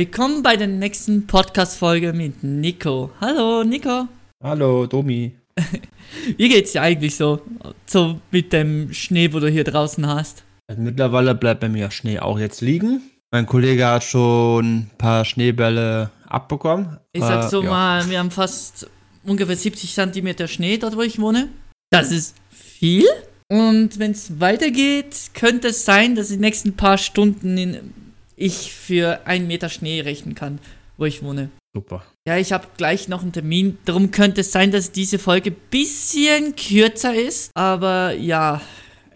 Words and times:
Willkommen 0.00 0.44
bei 0.44 0.56
der 0.56 0.68
nächsten 0.68 1.26
Podcast-Folge 1.26 2.12
mit 2.12 2.44
Nico. 2.44 3.10
Hallo, 3.20 3.64
Nico. 3.64 4.06
Hallo, 4.40 4.86
Domi. 4.86 5.34
Wie 6.36 6.48
geht's 6.48 6.70
dir 6.70 6.82
eigentlich 6.82 7.16
so? 7.16 7.40
So 7.86 8.20
mit 8.30 8.52
dem 8.52 8.92
Schnee, 8.92 9.32
wo 9.32 9.40
du 9.40 9.48
hier 9.50 9.64
draußen 9.64 10.06
hast? 10.06 10.44
Also 10.68 10.80
mittlerweile 10.80 11.34
bleibt 11.34 11.58
bei 11.58 11.68
mir 11.68 11.90
Schnee 11.90 12.20
auch 12.20 12.38
jetzt 12.38 12.60
liegen. 12.60 13.00
Mein 13.32 13.46
Kollege 13.46 13.84
hat 13.84 14.04
schon 14.04 14.64
ein 14.76 14.90
paar 14.96 15.24
Schneebälle 15.24 16.12
abbekommen. 16.28 16.98
Ich 17.12 17.22
sag 17.22 17.46
Äh, 17.46 17.48
so 17.48 17.60
ja. 17.64 17.70
mal, 17.70 18.08
wir 18.08 18.20
haben 18.20 18.30
fast 18.30 18.88
ungefähr 19.24 19.56
70 19.56 19.92
Zentimeter 19.92 20.46
Schnee 20.46 20.78
dort, 20.78 20.96
wo 20.96 21.02
ich 21.02 21.18
wohne. 21.18 21.48
Das 21.90 22.12
ist 22.12 22.36
viel. 22.48 23.06
Und 23.48 23.98
wenn 23.98 24.12
es 24.12 24.38
weitergeht, 24.38 25.32
könnte 25.34 25.68
es 25.68 25.84
sein, 25.84 26.14
dass 26.14 26.28
die 26.28 26.36
nächsten 26.36 26.74
paar 26.76 26.96
Stunden 26.96 27.58
in, 27.58 27.92
ich 28.40 28.72
für 28.72 29.26
einen 29.26 29.46
Meter 29.46 29.68
Schnee 29.68 30.00
rechnen 30.00 30.34
kann, 30.34 30.58
wo 30.96 31.04
ich 31.04 31.22
wohne. 31.22 31.50
Super. 31.72 32.02
Ja, 32.26 32.36
ich 32.36 32.52
habe 32.52 32.66
gleich 32.76 33.06
noch 33.06 33.22
einen 33.22 33.32
Termin. 33.32 33.78
Darum 33.84 34.10
könnte 34.10 34.40
es 34.40 34.50
sein, 34.50 34.72
dass 34.72 34.90
diese 34.90 35.18
Folge 35.18 35.52
bisschen 35.52 36.56
kürzer 36.56 37.14
ist. 37.14 37.52
Aber 37.54 38.12
ja, 38.12 38.60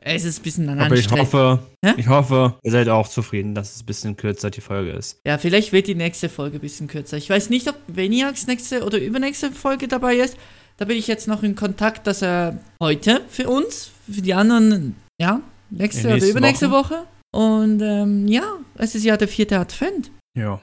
es 0.01 0.25
ist 0.25 0.39
ein 0.39 0.43
bisschen 0.43 0.69
an 0.69 0.79
Aber 0.79 0.95
ich 0.95 1.11
hoffe, 1.11 1.61
Hä? 1.85 1.95
ich 1.97 2.07
hoffe, 2.07 2.59
ihr 2.63 2.71
seid 2.71 2.89
auch 2.89 3.09
zufrieden, 3.09 3.55
dass 3.55 3.75
es 3.75 3.83
ein 3.83 3.87
bisschen 3.87 4.17
kürzer 4.17 4.51
die 4.51 4.61
Folge 4.61 4.93
ist. 4.93 5.19
Ja, 5.27 5.39
vielleicht 5.39 5.73
wird 5.73 5.89
die 5.89 5.95
nächste 5.95 6.29
Folge 6.29 6.59
ein 6.59 6.61
bisschen 6.61 6.87
kürzer. 6.87 7.17
Ich 7.17 7.29
weiß 7.29 7.51
nicht, 7.51 7.69
ob 7.69 7.77
Veniax 7.89 8.47
nächste 8.47 8.85
oder 8.85 8.99
übernächste 8.99 9.51
Folge 9.51 9.89
dabei 9.89 10.17
ist. 10.17 10.37
Da 10.77 10.85
bin 10.85 10.97
ich 10.97 11.07
jetzt 11.07 11.27
noch 11.27 11.43
in 11.43 11.57
Kontakt, 11.57 12.07
dass 12.07 12.23
er 12.23 12.59
heute 12.81 13.23
für 13.29 13.49
uns, 13.49 13.91
für 14.11 14.23
die 14.23 14.35
anderen, 14.35 14.97
ja, 15.21 15.41
nächste 15.71 16.15
oder 16.15 16.27
übernächste 16.27 16.71
Woche. 16.71 17.05
Und 17.35 17.81
ähm, 17.83 18.29
ja, 18.29 18.45
es 18.77 18.95
ist 18.95 19.05
ja 19.05 19.17
der 19.17 19.27
vierte 19.27 19.59
Advent. 19.59 20.11
Ja. 20.39 20.61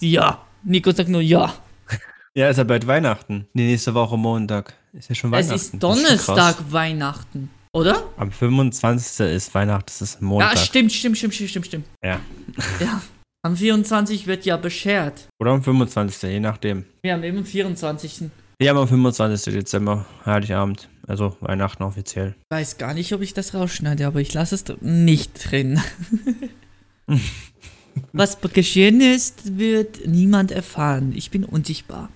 Ja, 0.00 0.44
Nico 0.64 0.90
sagt 0.90 1.08
nur 1.08 1.20
ja. 1.20 1.54
Ja, 2.34 2.48
ist 2.48 2.56
ja 2.56 2.64
bald 2.64 2.86
Weihnachten. 2.86 3.46
Die 3.54 3.62
nächste 3.66 3.94
Woche 3.94 4.16
Montag. 4.16 4.74
Ist 4.92 5.08
ja 5.08 5.14
schon 5.14 5.32
Es 5.32 5.46
Weihnachten. 5.48 5.54
ist 5.54 5.64
Das 5.66 5.70
schon 5.70 5.80
Donnerstag 5.80 6.56
krass. 6.56 6.64
Weihnachten, 6.72 7.50
oder? 7.72 8.02
Am 8.16 8.32
25. 8.32 9.26
ist 9.26 9.54
Weihnachten, 9.54 9.84
das 9.86 10.02
ist 10.02 10.20
Montag. 10.22 10.54
Ja, 10.54 10.56
stimmt, 10.60 10.92
stimmt, 10.92 11.16
stimmt, 11.16 11.34
stimmt, 11.34 11.50
stimmt, 11.50 11.66
stimmt. 11.66 11.86
Ja. 12.04 12.18
Ja. 12.80 13.00
Am 13.42 13.56
24 13.56 14.26
wird 14.26 14.44
ja 14.44 14.56
beschert. 14.56 15.28
Oder 15.40 15.52
am 15.52 15.62
25. 15.62 16.22
je 16.30 16.40
nachdem. 16.40 16.84
Wir 17.02 17.14
haben 17.14 17.22
eben 17.22 17.44
24. 17.44 18.24
Ja, 18.60 18.74
am 18.74 18.86
25. 18.88 19.54
Dezember, 19.54 20.04
Heiligabend. 20.26 20.88
Also 21.10 21.36
Weihnachten 21.40 21.82
offiziell. 21.82 22.36
Weiß 22.50 22.78
gar 22.78 22.94
nicht, 22.94 23.12
ob 23.12 23.20
ich 23.20 23.34
das 23.34 23.52
rausschneide, 23.52 24.06
aber 24.06 24.20
ich 24.20 24.32
lasse 24.32 24.54
es 24.54 24.64
nicht 24.80 25.50
drin. 25.50 25.80
Was 28.12 28.38
geschehen 28.40 29.00
ist, 29.00 29.58
wird 29.58 30.06
niemand 30.06 30.52
erfahren. 30.52 31.12
Ich 31.16 31.32
bin 31.32 31.44
unsichtbar. 31.44 32.10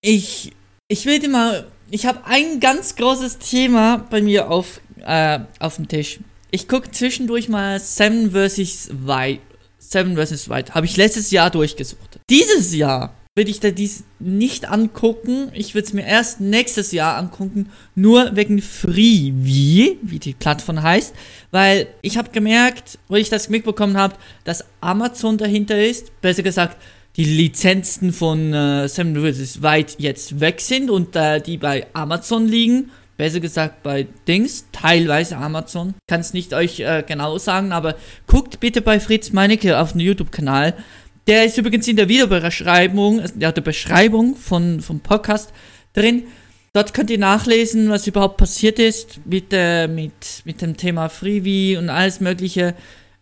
Ich, 0.00 0.52
ich 0.88 1.04
will 1.04 1.18
dir 1.18 1.28
mal, 1.28 1.66
ich 1.90 2.06
habe 2.06 2.24
ein 2.24 2.60
ganz 2.60 2.96
großes 2.96 3.40
Thema 3.40 3.98
bei 4.08 4.22
mir 4.22 4.50
auf, 4.50 4.80
äh, 5.00 5.40
auf 5.58 5.76
dem 5.76 5.88
Tisch. 5.88 6.20
Ich 6.50 6.66
gucke 6.66 6.90
zwischendurch 6.90 7.50
mal 7.50 7.78
Seven 7.78 8.30
vs. 8.30 8.88
White. 9.04 9.42
Seven 9.78 10.16
vs. 10.16 10.48
White. 10.48 10.72
Habe 10.74 10.86
ich 10.86 10.96
letztes 10.96 11.30
Jahr 11.30 11.50
durchgesucht. 11.50 12.20
Dieses 12.30 12.74
Jahr 12.74 13.14
würde 13.40 13.50
ich 13.50 13.60
da 13.60 13.70
dies 13.70 14.04
nicht 14.18 14.68
angucken. 14.68 15.50
Ich 15.54 15.74
würde 15.74 15.86
es 15.86 15.94
mir 15.94 16.04
erst 16.04 16.42
nächstes 16.42 16.92
Jahr 16.92 17.16
angucken. 17.16 17.70
Nur 17.94 18.36
wegen 18.36 18.60
Freevee, 18.60 19.96
wie 20.02 20.18
die 20.18 20.34
Plattform 20.34 20.82
heißt. 20.82 21.14
Weil 21.50 21.86
ich 22.02 22.18
habe 22.18 22.32
gemerkt, 22.32 22.98
wo 23.08 23.16
ich 23.16 23.30
das 23.30 23.48
mitbekommen 23.48 23.96
habe, 23.96 24.16
dass 24.44 24.66
Amazon 24.82 25.38
dahinter 25.38 25.82
ist. 25.82 26.20
Besser 26.20 26.42
gesagt, 26.42 26.76
die 27.16 27.24
Lizenzen 27.24 28.12
von 28.12 28.52
äh, 28.52 28.86
Seven 28.88 29.16
vs. 29.16 29.62
White 29.62 29.94
jetzt 29.96 30.38
weg 30.38 30.60
sind 30.60 30.90
und 30.90 31.16
äh, 31.16 31.40
die 31.40 31.56
bei 31.56 31.86
Amazon 31.94 32.46
liegen. 32.46 32.90
Besser 33.16 33.40
gesagt 33.40 33.82
bei 33.82 34.06
Dings, 34.28 34.66
teilweise 34.70 35.38
Amazon. 35.38 35.94
Kann 36.08 36.20
es 36.20 36.34
nicht 36.34 36.52
euch 36.52 36.80
äh, 36.80 37.02
genau 37.06 37.38
sagen, 37.38 37.72
aber 37.72 37.94
guckt 38.26 38.60
bitte 38.60 38.82
bei 38.82 39.00
Fritz 39.00 39.32
Meinecke 39.32 39.78
auf 39.78 39.92
dem 39.92 40.02
YouTube-Kanal. 40.02 40.74
Der 41.30 41.44
ist 41.44 41.56
übrigens 41.56 41.86
in 41.86 41.94
der 41.94 42.08
Videobeschreibung, 42.08 43.20
also 43.20 43.34
ja, 43.38 43.52
der 43.52 43.60
Beschreibung 43.60 44.34
von, 44.34 44.80
vom 44.80 44.98
Podcast 44.98 45.52
drin. 45.92 46.24
Dort 46.72 46.92
könnt 46.92 47.08
ihr 47.08 47.18
nachlesen, 47.18 47.88
was 47.88 48.08
überhaupt 48.08 48.36
passiert 48.36 48.80
ist 48.80 49.24
mit, 49.26 49.52
äh, 49.52 49.86
mit, 49.86 50.42
mit 50.44 50.60
dem 50.60 50.76
Thema 50.76 51.08
Freebie 51.08 51.76
und 51.76 51.88
alles 51.88 52.18
Mögliche. 52.18 52.74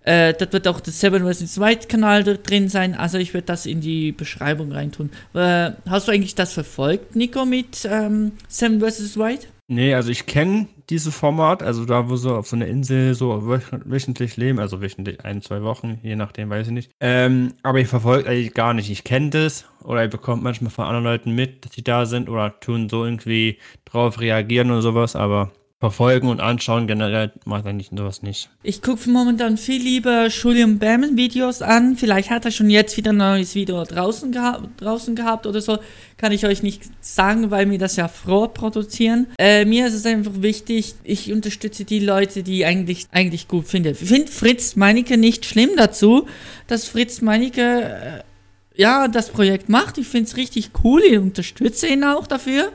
Äh, 0.04 0.32
dort 0.32 0.54
wird 0.54 0.68
auch 0.68 0.80
der 0.80 0.94
Seven 0.94 1.30
vs. 1.30 1.60
White 1.60 1.86
Kanal 1.86 2.24
drin 2.24 2.70
sein. 2.70 2.94
Also 2.94 3.18
ich 3.18 3.34
werde 3.34 3.48
das 3.48 3.66
in 3.66 3.82
die 3.82 4.12
Beschreibung 4.12 4.72
reintun. 4.72 5.10
Äh, 5.34 5.72
hast 5.86 6.08
du 6.08 6.12
eigentlich 6.12 6.34
das 6.34 6.54
verfolgt, 6.54 7.14
Nico, 7.14 7.44
mit 7.44 7.86
ähm, 7.90 8.32
Seven 8.48 8.80
vs. 8.80 9.18
White? 9.18 9.48
Nee, 9.70 9.92
also 9.94 10.10
ich 10.10 10.24
kenne 10.24 10.66
dieses 10.88 11.14
Format, 11.14 11.62
also 11.62 11.84
da, 11.84 12.08
wo 12.08 12.16
sie 12.16 12.32
auf 12.34 12.48
so 12.48 12.56
einer 12.56 12.66
Insel 12.66 13.12
so 13.14 13.32
wöch- 13.34 13.82
wöchentlich 13.84 14.38
leben, 14.38 14.58
also 14.58 14.80
wöchentlich 14.80 15.22
ein, 15.26 15.42
zwei 15.42 15.62
Wochen, 15.62 15.98
je 16.02 16.16
nachdem, 16.16 16.48
weiß 16.48 16.68
ich 16.68 16.72
nicht. 16.72 16.90
Ähm, 17.00 17.52
aber 17.62 17.78
ich 17.80 17.88
verfolge 17.88 18.30
eigentlich 18.30 18.54
gar 18.54 18.72
nicht. 18.72 18.88
Ich 18.90 19.04
kenne 19.04 19.28
das 19.28 19.66
oder 19.84 20.04
ich 20.04 20.10
bekomme 20.10 20.40
manchmal 20.42 20.70
von 20.70 20.86
anderen 20.86 21.04
Leuten 21.04 21.34
mit, 21.34 21.66
dass 21.66 21.72
die 21.72 21.84
da 21.84 22.06
sind 22.06 22.30
oder 22.30 22.58
tun 22.60 22.88
so 22.88 23.04
irgendwie 23.04 23.58
drauf 23.84 24.20
reagieren 24.20 24.70
oder 24.70 24.80
sowas, 24.80 25.14
aber 25.16 25.52
verfolgen 25.80 26.28
und 26.28 26.40
anschauen 26.40 26.88
generell 26.88 27.30
macht 27.44 27.64
eigentlich 27.64 27.90
sowas 27.96 28.22
nicht. 28.22 28.50
Ich 28.64 28.82
gucke 28.82 29.08
momentan 29.08 29.56
viel 29.56 29.80
lieber 29.80 30.26
Julian 30.26 30.80
Bam 30.80 31.16
Videos 31.16 31.62
an. 31.62 31.96
Vielleicht 31.96 32.30
hat 32.30 32.44
er 32.44 32.50
schon 32.50 32.68
jetzt 32.68 32.96
wieder 32.96 33.12
ein 33.12 33.18
neues 33.18 33.54
Video 33.54 33.84
draußen, 33.84 34.32
geha 34.32 34.60
draußen 34.76 35.14
gehabt 35.14 35.46
oder 35.46 35.60
so. 35.60 35.78
Kann 36.16 36.32
ich 36.32 36.44
euch 36.44 36.64
nicht 36.64 36.82
sagen, 37.00 37.52
weil 37.52 37.70
wir 37.70 37.78
das 37.78 37.94
ja 37.94 38.08
vorproduzieren. 38.08 39.28
Äh, 39.38 39.66
mir 39.66 39.86
ist 39.86 39.94
es 39.94 40.04
einfach 40.04 40.32
wichtig, 40.42 40.96
ich 41.04 41.32
unterstütze 41.32 41.84
die 41.84 42.00
Leute, 42.00 42.42
die 42.42 42.64
eigentlich, 42.64 43.06
eigentlich 43.12 43.46
gut 43.46 43.68
finde. 43.68 43.90
Ich 43.90 43.98
finde 43.98 44.32
Fritz 44.32 44.74
Meinecke 44.74 45.16
nicht 45.16 45.44
schlimm 45.44 45.70
dazu, 45.76 46.26
dass 46.66 46.88
Fritz 46.88 47.20
Meinecke 47.20 48.24
äh, 48.24 48.82
ja 48.82 49.06
das 49.06 49.30
Projekt 49.30 49.68
macht. 49.68 49.96
Ich 49.98 50.08
finde 50.08 50.28
es 50.28 50.36
richtig 50.36 50.70
cool. 50.82 51.02
Ich 51.08 51.18
unterstütze 51.18 51.86
ihn 51.86 52.02
auch 52.02 52.26
dafür. 52.26 52.72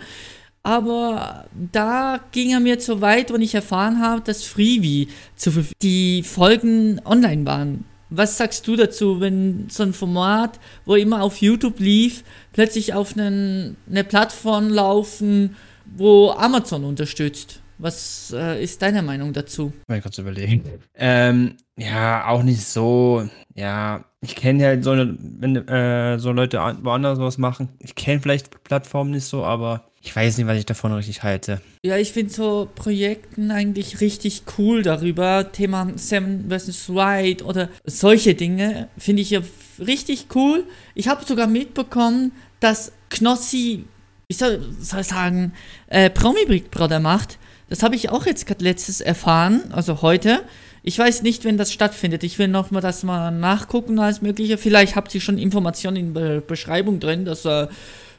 Aber 0.63 1.45
da 1.71 2.21
ging 2.31 2.51
er 2.51 2.61
mir 2.61 2.79
zu 2.79 3.01
weit, 3.01 3.31
und 3.31 3.41
ich 3.41 3.53
erfahren 3.53 3.99
habe, 3.99 4.21
dass 4.21 4.43
Freebie 4.43 5.09
zu 5.35 5.51
die 5.81 6.23
Folgen 6.23 7.01
online 7.03 7.45
waren. 7.45 7.85
Was 8.09 8.37
sagst 8.37 8.67
du 8.67 8.75
dazu, 8.75 9.19
wenn 9.19 9.67
so 9.69 9.83
ein 9.83 9.93
Format, 9.93 10.59
wo 10.85 10.95
immer 10.95 11.21
auf 11.21 11.37
YouTube 11.37 11.79
lief, 11.79 12.23
plötzlich 12.53 12.93
auf 12.93 13.17
einen, 13.17 13.75
eine 13.89 14.03
Plattform 14.03 14.69
laufen, 14.69 15.55
wo 15.85 16.31
Amazon 16.31 16.85
unterstützt? 16.85 17.59
Was 17.79 18.33
äh, 18.37 18.63
ist 18.63 18.81
deine 18.81 19.01
Meinung 19.01 19.33
dazu? 19.33 19.73
Mal 19.87 20.01
kurz 20.01 20.17
überlegen. 20.17 20.63
Ähm, 20.95 21.57
ja, 21.75 22.27
auch 22.27 22.43
nicht 22.43 22.63
so. 22.63 23.27
Ja, 23.55 24.05
ich 24.23 24.35
kenne 24.35 24.63
ja 24.63 24.81
so, 24.81 24.91
wenn 24.95 25.67
äh, 25.67 26.17
so 26.17 26.31
Leute 26.31 26.61
an- 26.61 26.79
woanders 26.83 27.19
was 27.19 27.37
machen. 27.37 27.69
Ich 27.79 27.95
kenne 27.95 28.21
vielleicht 28.21 28.53
die 28.53 28.57
Plattform 28.63 29.11
nicht 29.11 29.25
so, 29.25 29.43
aber 29.43 29.83
ich 30.01 30.15
weiß 30.15 30.37
nicht, 30.37 30.47
was 30.47 30.57
ich 30.57 30.65
davon 30.65 30.91
richtig 30.93 31.23
halte. 31.23 31.61
Ja, 31.85 31.97
ich 31.97 32.11
finde 32.11 32.33
so 32.33 32.69
Projekten 32.73 33.51
eigentlich 33.51 34.01
richtig 34.01 34.43
cool 34.57 34.81
darüber. 34.81 35.51
Thema 35.51 35.89
Seven 35.95 36.49
vs. 36.49 36.89
White 36.89 37.45
oder 37.45 37.69
solche 37.85 38.35
Dinge 38.35 38.89
finde 38.97 39.21
ich 39.21 39.29
ja 39.29 39.41
richtig 39.79 40.27
cool. 40.35 40.65
Ich 40.95 41.07
habe 41.07 41.23
sogar 41.25 41.47
mitbekommen, 41.47 42.31
dass 42.59 42.91
Knossi, 43.09 43.85
ich 44.27 44.37
soll, 44.37 44.61
soll 44.79 45.03
sagen, 45.03 45.53
äh, 45.87 46.09
Promi 46.09 46.45
Big 46.47 46.71
Brother 46.71 46.99
macht. 46.99 47.37
Das 47.69 47.81
habe 47.81 47.95
ich 47.95 48.09
auch 48.09 48.25
jetzt 48.25 48.45
gerade 48.45 48.63
letztes 48.63 48.99
erfahren, 49.01 49.63
also 49.71 50.01
heute. 50.01 50.41
Ich 50.85 50.99
weiß 50.99 51.23
nicht, 51.23 51.45
wenn 51.45 51.57
das 51.57 51.71
stattfindet. 51.71 52.23
Ich 52.23 52.37
will 52.37 52.49
noch 52.49 52.69
mal 52.69 52.81
das 52.81 53.03
mal 53.03 53.31
nachgucken, 53.31 53.97
alles 53.99 54.21
Mögliche. 54.21 54.57
Vielleicht 54.57 54.97
habt 54.97 55.15
ihr 55.15 55.21
schon 55.21 55.37
Informationen 55.37 55.95
in 55.95 56.13
der 56.13 56.41
Beschreibung 56.41 56.99
drin. 56.99 57.23
Das 57.23 57.45
äh, 57.45 57.67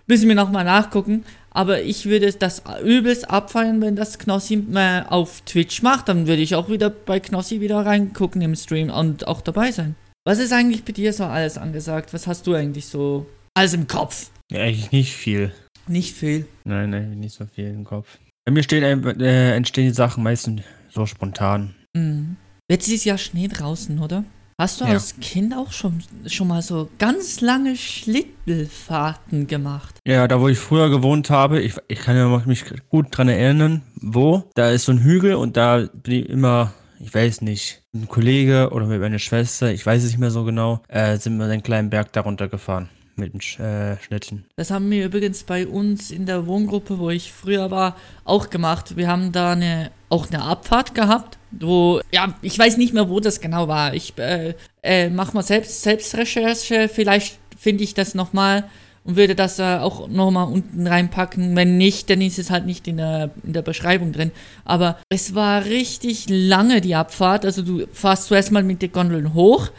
müssen 0.07 0.29
wir 0.29 0.35
noch 0.35 0.51
mal 0.51 0.65
nachgucken. 0.65 1.25
Aber 1.51 1.83
ich 1.83 2.07
würde 2.07 2.33
das 2.33 2.63
übelst 2.83 3.31
abfeiern, 3.31 3.83
wenn 3.83 3.97
das 3.97 4.19
Knossi 4.19 4.67
äh, 4.75 5.03
auf 5.07 5.43
Twitch 5.43 5.83
macht. 5.83 6.09
Dann 6.09 6.27
würde 6.27 6.41
ich 6.41 6.55
auch 6.55 6.71
wieder 6.71 6.89
bei 6.89 7.21
Knossi 7.21 7.61
wieder 7.61 7.85
reingucken 7.85 8.41
im 8.41 8.57
Stream 8.57 8.89
und 8.89 9.29
auch 9.29 9.43
dabei 9.43 9.71
sein. 9.71 9.95
Was 10.25 10.39
ist 10.39 10.55
eigentlich 10.55 10.85
bei 10.85 10.93
dir 10.93 11.13
so 11.13 11.25
alles 11.25 11.59
angesagt? 11.59 12.15
Was 12.15 12.27
hast 12.27 12.47
du 12.47 12.55
eigentlich 12.55 12.87
so 12.87 13.27
alles 13.53 13.75
im 13.75 13.87
Kopf? 13.87 14.31
Ja, 14.51 14.61
eigentlich 14.61 14.91
nicht 14.91 15.13
viel. 15.15 15.53
Nicht 15.87 16.17
viel. 16.17 16.47
Nein, 16.65 16.89
nein, 16.91 17.21
nicht 17.21 17.35
so 17.35 17.45
viel 17.45 17.67
im 17.67 17.85
Kopf. 17.85 18.19
Bei 18.47 18.53
mir 18.53 18.63
stehen, 18.63 19.05
äh, 19.21 19.55
entstehen 19.55 19.89
die 19.89 19.95
Sachen 19.95 20.23
meistens 20.23 20.63
so 20.91 21.05
spontan. 21.05 21.75
Mhm. 21.93 22.37
Jetzt 22.71 22.89
ist 22.89 23.05
ja 23.05 23.19
Schnee 23.19 23.49
draußen, 23.49 23.99
oder? 23.99 24.25
Hast 24.59 24.81
du 24.81 24.85
Ja. 24.87 24.93
als 24.93 25.17
Kind 25.21 25.55
auch 25.55 25.71
schon, 25.71 26.03
schon 26.27 26.49
mal 26.49 26.63
so 26.63 26.89
ganz 26.99 27.43
lange 27.43 27.77
Schlittelfahrten 27.77 29.47
gemacht? 29.47 29.99
Ja, 30.07 30.27
da 30.29 30.41
wo 30.41 30.49
ich 30.49 30.59
früher 30.59 30.89
gewohnt 30.89 31.29
habe, 31.29 31.61
ich, 31.61 31.75
ich 31.89 31.99
kann 31.99 32.47
mich 32.47 32.65
gut 32.89 33.09
dran 33.11 33.29
erinnern, 33.29 33.83
wo, 33.97 34.45
da 34.55 34.71
ist 34.71 34.87
so 34.87 34.93
ein 34.93 35.03
Hügel 35.03 35.35
und 35.35 35.59
da 35.59 35.89
bin 35.93 36.23
ich 36.23 36.29
immer, 36.31 36.73
ich 37.01 37.13
weiß 37.13 37.43
nicht, 37.43 37.83
ein 37.93 38.09
Kollege 38.09 38.71
oder 38.71 38.87
mit 38.87 39.01
meiner 39.01 39.19
Schwester, 39.19 39.71
ich 39.71 39.85
weiß 39.85 40.03
es 40.03 40.11
nicht 40.13 40.21
mehr 40.21 40.31
so 40.31 40.45
genau, 40.45 40.81
äh, 40.89 41.19
sind 41.19 41.37
wir 41.37 41.49
den 41.49 41.63
kleinen 41.63 41.91
Berg 41.91 42.13
darunter 42.15 42.49
gefahren 42.49 42.89
mit 43.19 43.33
dem 43.33 43.41
Sch 43.41 43.59
äh, 43.61 43.97
Schnittchen. 44.01 44.45
Das 44.57 44.71
haben 44.71 44.91
wir 44.91 45.05
übrigens 45.05 45.45
bei 45.45 45.67
uns 45.67 46.11
in 46.11 46.27
der 46.27 46.47
Wohngruppe, 46.47 46.99
wo 46.99 47.11
ich 47.11 47.33
früher 47.33 47.71
war, 47.71 47.97
auch 48.25 48.51
gemacht. 48.51 48.97
Wir 48.97 49.09
haben 49.09 49.33
da 49.33 49.53
eine, 49.53 49.91
auch 50.09 50.29
eine 50.29 50.43
Abfahrt 50.43 50.95
gehabt, 50.95 51.39
wo, 51.51 52.01
ja, 52.13 52.35
ich 52.43 52.59
weiß 52.59 52.77
nicht 52.77 52.95
mehr, 52.95 53.09
wo 53.09 53.21
das 53.21 53.41
genau 53.41 53.69
war. 53.69 53.95
Ich 53.95 54.17
äh, 54.19 54.55
äh, 54.83 55.11
mach 55.11 55.33
mal 55.33 55.43
selbst 55.43 55.83
Selbstrecherche, 55.83 56.89
vielleicht 56.89 57.39
finde 57.57 57.85
ich 57.85 57.95
das 57.95 58.15
nochmal 58.15 58.65
und 59.05 59.17
würde 59.17 59.35
das 59.35 59.59
äh, 59.59 59.79
auch 59.79 60.09
nochmal 60.09 60.51
unten 60.51 60.87
reinpacken. 60.87 61.55
Wenn 61.55 61.77
nicht, 61.77 62.09
dann 62.11 62.21
ist 62.21 62.39
es 62.39 62.51
halt 62.51 62.67
nicht 62.67 62.89
in 62.89 62.97
der, 62.97 63.31
in 63.43 63.53
der 63.53 63.63
Beschreibung 63.63 64.13
drin. 64.13 64.33
Aber 64.65 64.99
es 65.11 65.35
war 65.35 65.65
richtig 65.67 66.27
lange 66.29 66.81
die 66.81 66.95
Abfahrt. 66.95 67.45
Also 67.45 67.63
du 67.63 67.87
fährst 67.93 68.25
zuerst 68.25 68.51
mal 68.51 68.63
mit 68.63 68.83
den 68.83 68.93
Gondeln 68.93 69.35
hoch 69.35 69.71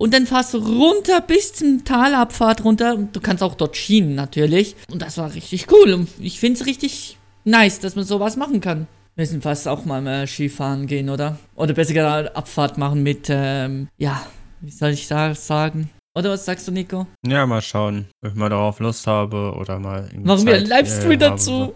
und 0.00 0.14
dann 0.14 0.26
fahrst 0.26 0.54
du 0.54 0.58
runter 0.58 1.20
bis 1.20 1.52
zum 1.52 1.84
Talabfahrt 1.84 2.64
runter. 2.64 2.94
Und 2.94 3.14
du 3.14 3.20
kannst 3.20 3.42
auch 3.42 3.54
dort 3.54 3.76
schienen 3.76 4.14
natürlich. 4.14 4.74
Und 4.90 5.02
das 5.02 5.18
war 5.18 5.34
richtig 5.34 5.70
cool. 5.70 5.92
Und 5.92 6.08
ich 6.18 6.40
finde 6.40 6.58
es 6.58 6.66
richtig 6.66 7.18
nice, 7.44 7.80
dass 7.80 7.96
man 7.96 8.06
sowas 8.06 8.36
machen 8.36 8.62
kann. 8.62 8.86
Wir 9.14 9.24
müssen 9.24 9.42
fast 9.42 9.68
auch 9.68 9.84
mal 9.84 10.00
mehr 10.00 10.26
Skifahren 10.26 10.86
gehen, 10.86 11.10
oder? 11.10 11.38
Oder 11.54 11.74
besser 11.74 11.92
gesagt 11.92 12.34
Abfahrt 12.34 12.78
machen 12.78 13.02
mit, 13.02 13.26
ähm, 13.28 13.88
ja, 13.98 14.26
wie 14.62 14.70
soll 14.70 14.92
ich 14.92 15.06
sagen? 15.06 15.90
Oder 16.14 16.30
was 16.30 16.46
sagst 16.46 16.66
du, 16.66 16.72
Nico? 16.72 17.06
Ja, 17.26 17.44
mal 17.44 17.60
schauen, 17.60 18.06
ob 18.24 18.30
ich 18.30 18.36
mal 18.36 18.48
darauf 18.48 18.80
Lust 18.80 19.06
habe 19.06 19.52
oder 19.54 19.78
mal. 19.78 20.08
Machen 20.16 20.46
wir 20.46 20.54
einen 20.54 20.66
Zeit, 20.66 20.78
Livestream 20.78 21.10
äh, 21.10 21.18
dazu. 21.18 21.74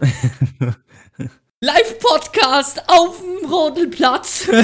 Live-Podcast 1.60 2.88
auf 2.88 3.20
dem 3.20 3.50
Rodelplatz. 3.50 4.48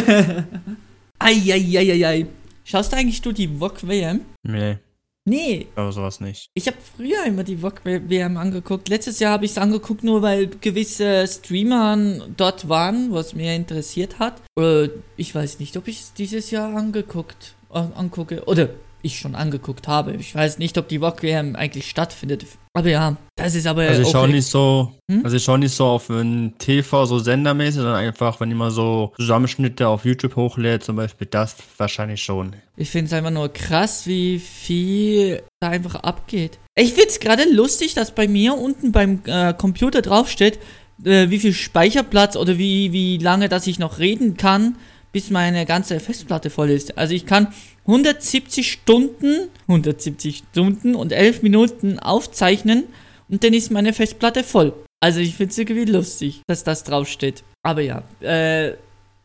Eieieiei. 1.24 2.26
Schaust 2.64 2.92
du 2.92 2.96
eigentlich 2.96 3.22
du 3.22 3.32
die 3.32 3.48
VOG 3.48 3.86
WM? 3.86 4.20
nee, 4.42 4.78
Nee, 5.24 5.68
aber 5.76 5.92
sowas 5.92 6.20
nicht. 6.20 6.48
ich 6.52 6.66
habe 6.66 6.78
früher 6.96 7.24
immer 7.24 7.44
die 7.44 7.58
VOG 7.58 7.84
WM 7.84 8.36
angeguckt. 8.36 8.88
Letztes 8.88 9.20
Jahr 9.20 9.32
habe 9.32 9.44
ich 9.44 9.52
es 9.52 9.58
angeguckt, 9.58 10.02
nur 10.02 10.20
weil 10.20 10.48
gewisse 10.48 11.24
Streamer 11.28 12.26
dort 12.36 12.68
waren, 12.68 13.12
was 13.12 13.32
mir 13.32 13.54
interessiert 13.54 14.18
hat. 14.18 14.42
Äh, 14.58 14.88
ich 15.16 15.32
weiß 15.32 15.60
nicht, 15.60 15.76
ob 15.76 15.86
ich 15.86 16.00
es 16.00 16.12
dieses 16.12 16.50
Jahr 16.50 16.74
angeguckt 16.74 17.54
angucke. 17.72 18.44
Oder 18.44 18.70
ich 19.02 19.18
schon 19.18 19.34
angeguckt 19.34 19.88
habe. 19.88 20.14
Ich 20.14 20.34
weiß 20.34 20.58
nicht, 20.58 20.78
ob 20.78 20.88
die 20.88 21.00
VOG 21.00 21.22
WM 21.22 21.56
eigentlich 21.56 21.88
stattfindet. 21.90 22.46
Aber 22.74 22.88
ja, 22.88 23.16
das 23.36 23.54
ist 23.54 23.66
aber. 23.66 23.82
Also 23.82 24.02
ich 24.02 24.08
schaue 24.08 24.28
nicht 24.28 24.46
so, 24.46 24.92
Hm? 25.10 25.20
also 25.24 25.36
ich 25.36 25.44
schaue 25.44 25.58
nicht 25.58 25.74
so 25.74 25.84
auf 25.86 26.08
ein 26.08 26.54
TV 26.58 27.04
so 27.06 27.18
sendermäßig, 27.18 27.76
sondern 27.76 27.96
einfach, 27.96 28.40
wenn 28.40 28.48
jemand 28.48 28.72
so 28.72 29.12
Zusammenschnitte 29.16 29.86
auf 29.88 30.04
YouTube 30.04 30.36
hochlädt, 30.36 30.82
zum 30.84 30.96
Beispiel 30.96 31.26
das 31.30 31.56
wahrscheinlich 31.76 32.22
schon. 32.22 32.54
Ich 32.76 32.90
finde 32.90 33.06
es 33.06 33.12
einfach 33.12 33.30
nur 33.30 33.52
krass, 33.52 34.06
wie 34.06 34.38
viel 34.38 35.42
da 35.60 35.68
einfach 35.68 35.96
abgeht. 35.96 36.58
Ich 36.74 36.94
find's 36.94 37.20
gerade 37.20 37.44
lustig, 37.52 37.94
dass 37.94 38.14
bei 38.14 38.26
mir 38.28 38.54
unten 38.56 38.92
beim 38.92 39.20
äh, 39.26 39.52
Computer 39.52 40.00
draufsteht, 40.00 40.58
äh, 41.04 41.28
wie 41.28 41.38
viel 41.38 41.52
Speicherplatz 41.52 42.36
oder 42.36 42.56
wie, 42.56 42.92
wie 42.92 43.18
lange, 43.18 43.48
dass 43.48 43.66
ich 43.66 43.78
noch 43.78 43.98
reden 43.98 44.36
kann, 44.38 44.76
bis 45.12 45.30
meine 45.30 45.66
ganze 45.66 46.00
Festplatte 46.00 46.50
voll 46.50 46.70
ist. 46.70 46.96
Also 46.98 47.14
ich 47.14 47.26
kann 47.26 47.48
170 47.86 48.72
Stunden, 48.72 49.48
170 49.68 50.44
Stunden 50.50 50.94
und 50.94 51.12
11 51.12 51.42
Minuten 51.42 51.98
aufzeichnen 51.98 52.84
und 53.28 53.44
dann 53.44 53.54
ist 53.54 53.70
meine 53.70 53.92
Festplatte 53.92 54.44
voll. 54.44 54.72
Also 55.00 55.20
ich 55.20 55.34
find's 55.34 55.58
irgendwie 55.58 55.90
lustig, 55.90 56.42
dass 56.46 56.64
das 56.64 56.84
draufsteht. 56.84 57.42
Aber 57.62 57.80
ja, 57.80 58.02
äh, 58.20 58.74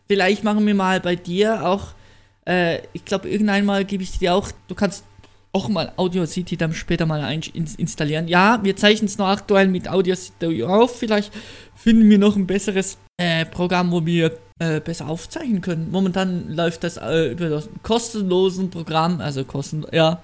vielleicht 0.08 0.44
machen 0.44 0.66
wir 0.66 0.76
mal 0.76 1.00
bei 1.00 1.16
dir 1.16 1.66
auch 1.66 1.94
äh, 2.48 2.80
ich 2.94 3.04
glaube, 3.06 3.30
irgendwann 3.30 3.66
mal 3.66 3.86
gebe 3.86 4.04
ich 4.04 4.18
dir 4.18 4.34
auch, 4.34 4.50
du 4.68 4.76
kannst 4.76 5.04
auch 5.52 5.70
mal 5.70 5.92
Audacity 5.98 6.56
dann 6.56 6.74
später 6.74 7.06
mal 7.06 7.22
ein, 7.22 7.42
ins, 7.54 7.76
installieren. 7.76 8.28
Ja, 8.28 8.60
wir 8.64 8.76
zeichnen 8.76 9.08
es 9.08 9.18
noch 9.18 9.28
aktuell 9.28 9.68
mit 9.68 9.90
Audacity 9.90 10.64
auf. 10.64 10.98
Vielleicht 10.98 11.34
finden 11.76 12.10
wir 12.10 12.18
noch 12.18 12.36
ein 12.36 12.48
besseres 12.48 12.98
äh, 13.18 13.46
Programm, 13.46 13.92
wo 13.92 14.06
wir 14.06 14.38
äh, 14.60 14.80
besser 14.80 15.08
aufzeichnen 15.08 15.62
können. 15.62 15.92
Momentan 15.92 16.50
läuft 16.50 16.84
das 16.84 16.98
äh, 16.98 17.32
über 17.32 17.50
das 17.50 17.70
kostenlosen 17.84 18.70
Programm, 18.70 19.22
also 19.22 19.44
kosten, 19.44 19.86
ja. 19.92 20.22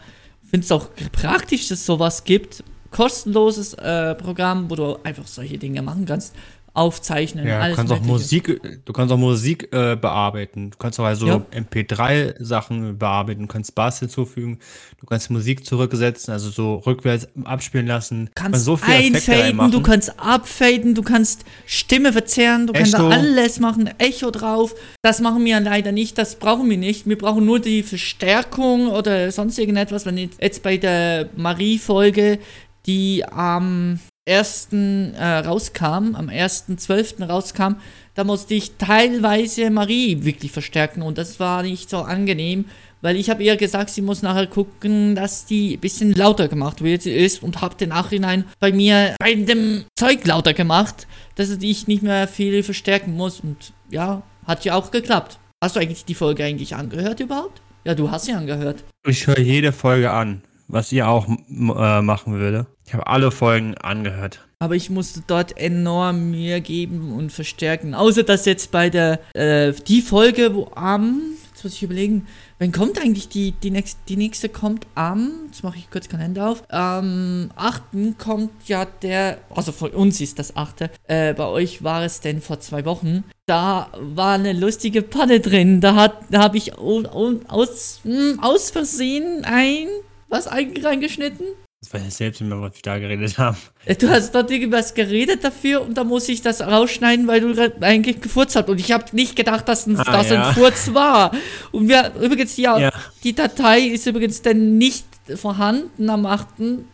Finde 0.49 0.65
es 0.65 0.71
auch 0.71 0.89
praktisch, 1.11 1.67
dass 1.67 1.85
sowas 1.85 2.23
gibt. 2.23 2.63
Kostenloses 2.91 3.73
äh, 3.73 4.13
Programm, 4.13 4.69
wo 4.69 4.75
du 4.75 4.99
einfach 5.03 5.25
solche 5.25 5.57
Dinge 5.57 5.81
machen 5.81 6.05
kannst. 6.05 6.35
Aufzeichnen, 6.75 7.47
Ja, 7.47 7.69
du 7.69 7.75
kannst 7.75 7.93
auch. 7.93 8.01
Musik, 8.01 8.59
du 8.85 8.93
kannst 8.93 9.13
auch 9.13 9.17
Musik 9.17 9.69
äh, 9.71 9.95
bearbeiten. 9.95 10.71
Du 10.71 10.77
kannst 10.77 10.99
auch 10.99 11.03
also 11.05 11.27
Ja. 11.27 11.45
MP3-Sachen 11.51 12.97
bearbeiten, 12.97 13.41
du 13.43 13.47
kannst 13.47 13.75
Bass 13.75 13.99
hinzufügen, 13.99 14.59
du 14.99 15.05
kannst 15.05 15.29
Musik 15.29 15.65
zurücksetzen, 15.65 16.33
also 16.33 16.49
so 16.49 16.75
rückwärts 16.77 17.27
abspielen 17.43 17.85
lassen. 17.87 18.25
Du 18.25 18.31
kannst 18.35 18.65
so 18.65 18.79
einfaden, 18.81 19.71
du 19.71 19.81
kannst 19.81 20.19
abfaden, 20.19 20.95
du 20.95 21.03
kannst 21.03 21.45
Stimme 21.65 22.11
verzerren, 22.11 22.67
du 22.67 22.73
kannst 22.73 22.93
da 22.93 22.97
Echo. 22.99 23.09
alles 23.09 23.59
machen, 23.59 23.89
Echo 23.99 24.31
drauf. 24.31 24.73
Das 25.03 25.21
machen 25.21 25.45
wir 25.45 25.59
leider 25.59 25.91
nicht, 25.91 26.17
das 26.17 26.35
brauchen 26.37 26.69
wir 26.69 26.77
nicht. 26.77 27.07
Wir 27.07 27.17
brauchen 27.17 27.45
nur 27.45 27.59
die 27.59 27.83
Verstärkung 27.83 28.87
oder 28.87 29.31
sonst 29.31 29.59
irgendetwas. 29.59 30.05
Wenn 30.05 30.17
jetzt- 30.17 30.41
jetzt 30.41 30.63
bei 30.63 30.77
der 30.77 31.29
Marie-Folge, 31.35 32.39
die 32.85 33.23
am 33.25 33.99
1. 34.25 34.69
Äh, 34.71 35.23
rauskam, 35.39 36.15
am 36.15 36.29
1.12. 36.29 37.25
rauskam, 37.27 37.75
da 38.15 38.23
musste 38.23 38.53
ich 38.53 38.77
teilweise 38.77 39.69
Marie 39.69 40.23
wirklich 40.23 40.51
verstärken 40.51 41.01
und 41.01 41.17
das 41.17 41.39
war 41.39 41.63
nicht 41.63 41.89
so 41.89 41.99
angenehm, 41.99 42.65
weil 43.01 43.17
ich 43.17 43.29
habe 43.29 43.43
ihr 43.43 43.57
gesagt, 43.57 43.89
sie 43.89 44.01
muss 44.01 44.21
nachher 44.21 44.47
gucken, 44.47 45.15
dass 45.15 45.45
die 45.45 45.75
ein 45.75 45.79
bisschen 45.81 46.13
lauter 46.13 46.47
gemacht 46.47 46.81
wird 46.81 47.05
ist 47.05 47.43
und 47.43 47.61
habe 47.61 47.75
den 47.75 47.89
Nachhinein 47.89 48.45
bei 48.61 48.71
mir 48.71 49.15
bei 49.19 49.33
dem 49.33 49.83
Zeug 49.97 50.25
lauter 50.25 50.53
gemacht, 50.53 51.05
dass 51.35 51.49
ich 51.49 51.87
nicht 51.87 52.03
mehr 52.03 52.29
viel 52.29 52.63
verstärken 52.63 53.17
muss 53.17 53.41
und 53.41 53.73
ja, 53.89 54.23
hat 54.47 54.63
ja 54.63 54.75
auch 54.75 54.91
geklappt. 54.91 55.37
Hast 55.61 55.75
du 55.75 55.81
eigentlich 55.81 56.05
die 56.05 56.15
Folge 56.15 56.45
eigentlich 56.45 56.75
angehört 56.75 57.19
überhaupt? 57.19 57.61
Ja, 57.83 57.93
du 57.93 58.09
hast 58.09 58.25
sie 58.25 58.33
angehört. 58.33 58.85
Ich 59.05 59.27
höre 59.27 59.39
jede 59.39 59.73
Folge 59.73 60.11
an, 60.11 60.41
was 60.73 60.91
ihr 60.91 61.07
auch 61.07 61.27
äh, 61.27 62.01
machen 62.01 62.33
würde. 62.33 62.65
Ich 62.85 62.93
habe 62.93 63.07
alle 63.07 63.31
Folgen 63.31 63.75
angehört. 63.75 64.45
Aber 64.59 64.75
ich 64.75 64.89
musste 64.89 65.21
dort 65.25 65.57
enorm 65.57 66.31
Mühe 66.31 66.61
geben 66.61 67.13
und 67.13 67.31
verstärken. 67.31 67.93
Außer 67.93 68.23
dass 68.23 68.45
jetzt 68.45 68.71
bei 68.71 68.89
der, 68.89 69.19
äh, 69.33 69.73
die 69.87 70.01
Folge, 70.01 70.55
wo 70.55 70.71
am, 70.75 71.21
jetzt 71.51 71.63
muss 71.63 71.73
ich 71.73 71.83
überlegen, 71.83 72.27
wann 72.59 72.71
kommt 72.71 72.99
eigentlich 72.99 73.29
die, 73.29 73.51
die, 73.51 73.71
nächste, 73.71 73.99
die 74.07 74.17
nächste 74.17 74.49
kommt 74.49 74.87
am, 74.95 75.31
jetzt 75.47 75.63
mache 75.63 75.77
ich 75.77 75.91
kurz 75.91 76.09
Kalender 76.09 76.49
auf, 76.49 76.63
am 76.69 77.51
8. 77.55 78.17
kommt 78.17 78.51
ja 78.67 78.85
der, 78.85 79.37
also 79.53 79.71
von 79.71 79.91
uns 79.91 80.21
ist 80.21 80.39
das 80.39 80.55
8. 80.55 80.89
Äh, 81.07 81.33
bei 81.33 81.45
euch 81.45 81.83
war 81.83 82.03
es 82.03 82.19
denn 82.19 82.41
vor 82.41 82.59
zwei 82.59 82.83
Wochen. 82.85 83.23
Da 83.45 83.89
war 83.99 84.35
eine 84.35 84.53
lustige 84.53 85.01
Panne 85.01 85.39
drin. 85.39 85.81
Da 85.81 85.95
hat, 85.95 86.17
da 86.31 86.41
habe 86.41 86.57
ich 86.57 86.77
aus, 86.77 87.99
hm, 88.03 88.39
aus 88.41 88.71
Versehen 88.71 89.43
ein, 89.43 89.87
was 90.33 90.47
eigentlich 90.47 90.83
reingeschnitten? 90.85 91.45
Das 91.81 91.93
weiß 91.93 92.07
ich 92.07 92.13
selbst 92.13 92.39
nicht 92.39 92.49
mehr, 92.49 92.61
was 92.61 92.73
wir 92.75 92.81
da 92.81 92.97
geredet 92.97 93.37
haben. 93.37 93.57
Du 93.99 94.07
hast 94.09 94.33
dort 94.33 94.49
irgendwas 94.49 94.93
geredet 94.93 95.43
dafür 95.43 95.81
und 95.81 95.95
da 95.97 96.05
muss 96.05 96.29
ich 96.29 96.41
das 96.41 96.61
rausschneiden, 96.61 97.27
weil 97.27 97.41
du 97.41 97.73
eigentlich 97.81 98.21
gefurzt 98.21 98.55
hast. 98.55 98.69
Und 98.69 98.79
ich 98.79 98.93
habe 98.93 99.03
nicht 99.11 99.35
gedacht, 99.35 99.67
dass 99.67 99.85
ein, 99.85 99.97
Ah, 99.99 100.03
das 100.05 100.29
ja. 100.29 100.47
ein 100.47 100.53
Furz 100.53 100.93
war. 100.93 101.31
Und 101.73 101.89
wir, 101.89 102.13
übrigens, 102.21 102.55
ja, 102.55 102.77
Ja. 102.79 102.91
die 103.25 103.33
Datei 103.35 103.81
ist 103.81 104.07
übrigens 104.07 104.41
dann 104.41 104.77
nicht 104.77 105.05
vorhanden 105.35 106.09
am 106.09 106.25
8. 106.25 106.47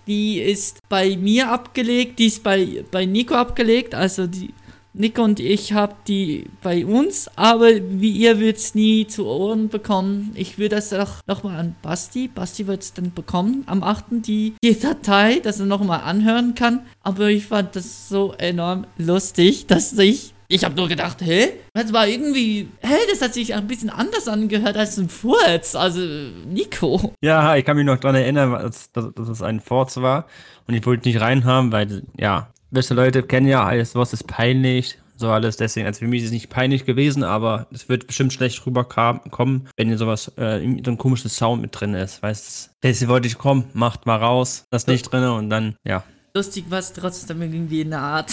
Die 0.08 0.40
ist 0.42 0.80
bei 0.90 1.16
mir 1.18 1.52
abgelegt, 1.52 2.18
die 2.18 2.26
ist 2.26 2.42
bei, 2.44 2.84
bei 2.92 3.06
Nico 3.06 3.36
abgelegt. 3.36 3.94
Also 3.94 4.26
die 4.26 4.54
Nico 5.00 5.24
und 5.24 5.40
ich 5.40 5.72
haben 5.72 5.96
die 6.10 6.48
bei 6.62 6.86
uns, 6.86 7.30
aber 7.38 7.70
wie 7.72 8.12
ihr 8.12 8.38
wird 8.38 8.58
es 8.58 8.76
nie 8.76 9.08
zu 9.08 9.28
Ohren 9.28 9.70
bekommen. 9.70 10.32
Ich 10.36 10.58
würde 10.58 10.76
das 10.76 10.92
auch 10.92 11.22
nochmal 11.26 11.58
an 11.58 11.78
Basti. 11.82 12.28
Basti 12.28 12.68
wird 12.68 12.82
es 12.84 12.94
dann 12.94 13.14
bekommen 13.14 13.64
am 13.68 13.82
8. 13.82 14.06
Die, 14.12 14.56
die 14.62 14.78
Datei, 14.78 15.40
dass 15.40 15.62
er 15.62 15.68
nochmal 15.68 16.02
anhören 16.02 16.54
kann. 16.54 16.82
Aber 17.02 17.30
ich 17.30 17.46
fand 17.46 17.78
das 17.78 18.10
so 18.10 18.34
enorm 18.38 18.88
lustig, 18.98 19.68
dass 19.68 19.98
ich. 19.98 20.34
Ich 20.50 20.66
habe 20.66 20.76
nur 20.76 20.90
gedacht, 20.90 21.22
hä? 21.22 21.54
Das 21.74 21.94
war 21.94 22.06
irgendwie. 22.06 22.68
Hä? 22.82 22.96
Das 23.10 23.22
hat 23.22 23.34
sich 23.36 23.54
ein 23.54 23.68
bisschen 23.68 23.90
anders 23.90 24.28
angehört 24.28 24.76
als 24.76 24.98
ein 24.98 25.08
Furz. 25.08 25.76
Also, 25.76 26.02
Nico. 26.02 27.14
Ja, 27.22 27.56
ich 27.56 27.64
kann 27.64 27.78
mich 27.78 27.86
noch 27.86 28.00
dran 28.00 28.16
erinnern, 28.16 28.52
dass, 28.52 28.92
dass, 28.92 29.14
dass 29.14 29.30
es 29.30 29.42
ein 29.42 29.62
Forts 29.62 30.02
war. 30.02 30.26
Und 30.68 30.74
ich 30.74 30.86
wollte 30.86 31.08
nicht 31.08 31.22
reinhaben, 31.22 31.72
weil, 31.72 32.04
ja, 32.18 32.50
beste 32.72 32.94
Leute 32.94 33.24
kennen 33.24 33.48
ja 33.48 33.64
alles, 33.64 33.96
was 33.96 34.14
ist 34.14 34.28
peinlich. 34.28 34.98
So 35.16 35.30
alles, 35.30 35.58
deswegen, 35.58 35.86
also 35.86 36.00
für 36.00 36.08
mich 36.08 36.22
ist 36.22 36.28
es 36.28 36.32
nicht 36.32 36.50
peinlich 36.50 36.86
gewesen, 36.86 37.24
aber 37.24 37.68
es 37.74 37.90
wird 37.90 38.08
bestimmt 38.08 38.32
schlecht 38.32 38.66
rüberkommen, 38.66 39.68
wenn 39.76 39.90
hier 39.90 39.98
sowas, 39.98 40.32
äh, 40.38 40.62
so 40.86 40.92
ein 40.92 40.98
komisches 40.98 41.36
Sound 41.36 41.62
mit 41.62 41.78
drin 41.78 41.94
ist, 41.94 42.24
weißt 42.24 42.68
du. 42.68 42.72
Deswegen 42.84 43.12
wollte 43.12 43.28
ich 43.28 43.38
kommen, 43.38 43.66
macht 43.74 44.06
mal 44.06 44.16
raus, 44.16 44.64
das 44.70 44.88
nicht 44.88 45.12
drin 45.12 45.26
und 45.26 45.50
dann, 45.50 45.76
ja. 45.84 46.06
Lustig 46.34 46.72
war 46.72 46.80
es 46.80 46.94
trotzdem 46.94 47.42
irgendwie 47.42 47.82
in 47.82 47.90
der 47.90 48.00
Art. 48.00 48.32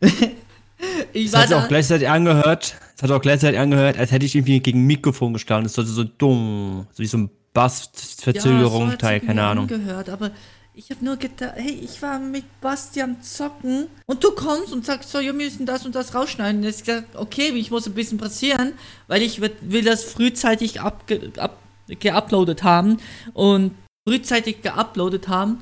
ich 1.14 1.30
Das 1.30 1.50
war 1.50 1.56
hat 1.56 1.64
auch 1.64 1.68
gleichzeitig 1.68 2.06
angehört, 2.06 2.76
Es 2.96 3.02
hat 3.02 3.10
auch 3.12 3.22
gleichzeitig 3.22 3.58
angehört, 3.58 3.96
als 3.98 4.12
hätte 4.12 4.26
ich 4.26 4.34
irgendwie 4.34 4.60
gegen 4.60 4.82
ein 4.82 4.86
Mikrofon 4.86 5.32
gestanden. 5.32 5.66
Es 5.66 5.72
sollte 5.72 5.90
so 5.90 6.04
dumm, 6.04 6.86
so 6.92 7.02
wie 7.02 7.06
so 7.06 7.16
ein 7.16 7.30
Bassverzögerung, 7.54 8.90
ja, 8.90 8.96
Teil, 8.96 9.20
keine 9.20 9.42
Ahnung. 9.44 9.68
Gehört, 9.68 10.10
aber 10.10 10.32
ich 10.72 10.90
habe 10.90 11.04
nur 11.04 11.16
gedacht, 11.16 11.54
hey, 11.56 11.80
ich 11.82 12.00
war 12.00 12.18
mit 12.18 12.44
Bastian 12.60 13.22
zocken 13.22 13.88
und 14.06 14.22
du 14.22 14.30
kommst 14.30 14.72
und 14.72 14.86
sagst 14.86 15.10
so, 15.10 15.20
wir 15.20 15.32
müssen 15.32 15.66
das 15.66 15.84
und 15.84 15.94
das 15.94 16.14
rausschneiden. 16.14 16.62
Und 16.62 16.68
ich 16.68 16.84
gesagt, 16.84 17.16
okay, 17.16 17.48
ich 17.48 17.70
muss 17.70 17.86
ein 17.86 17.94
bisschen 17.94 18.18
passieren, 18.18 18.72
weil 19.08 19.22
ich 19.22 19.40
will 19.40 19.84
das 19.84 20.04
frühzeitig 20.04 20.80
abge, 20.80 21.32
ab, 21.38 21.58
geuploadet 21.88 22.62
haben 22.62 22.98
und 23.34 23.74
frühzeitig 24.08 24.62
geuploadet 24.62 25.28
haben. 25.28 25.58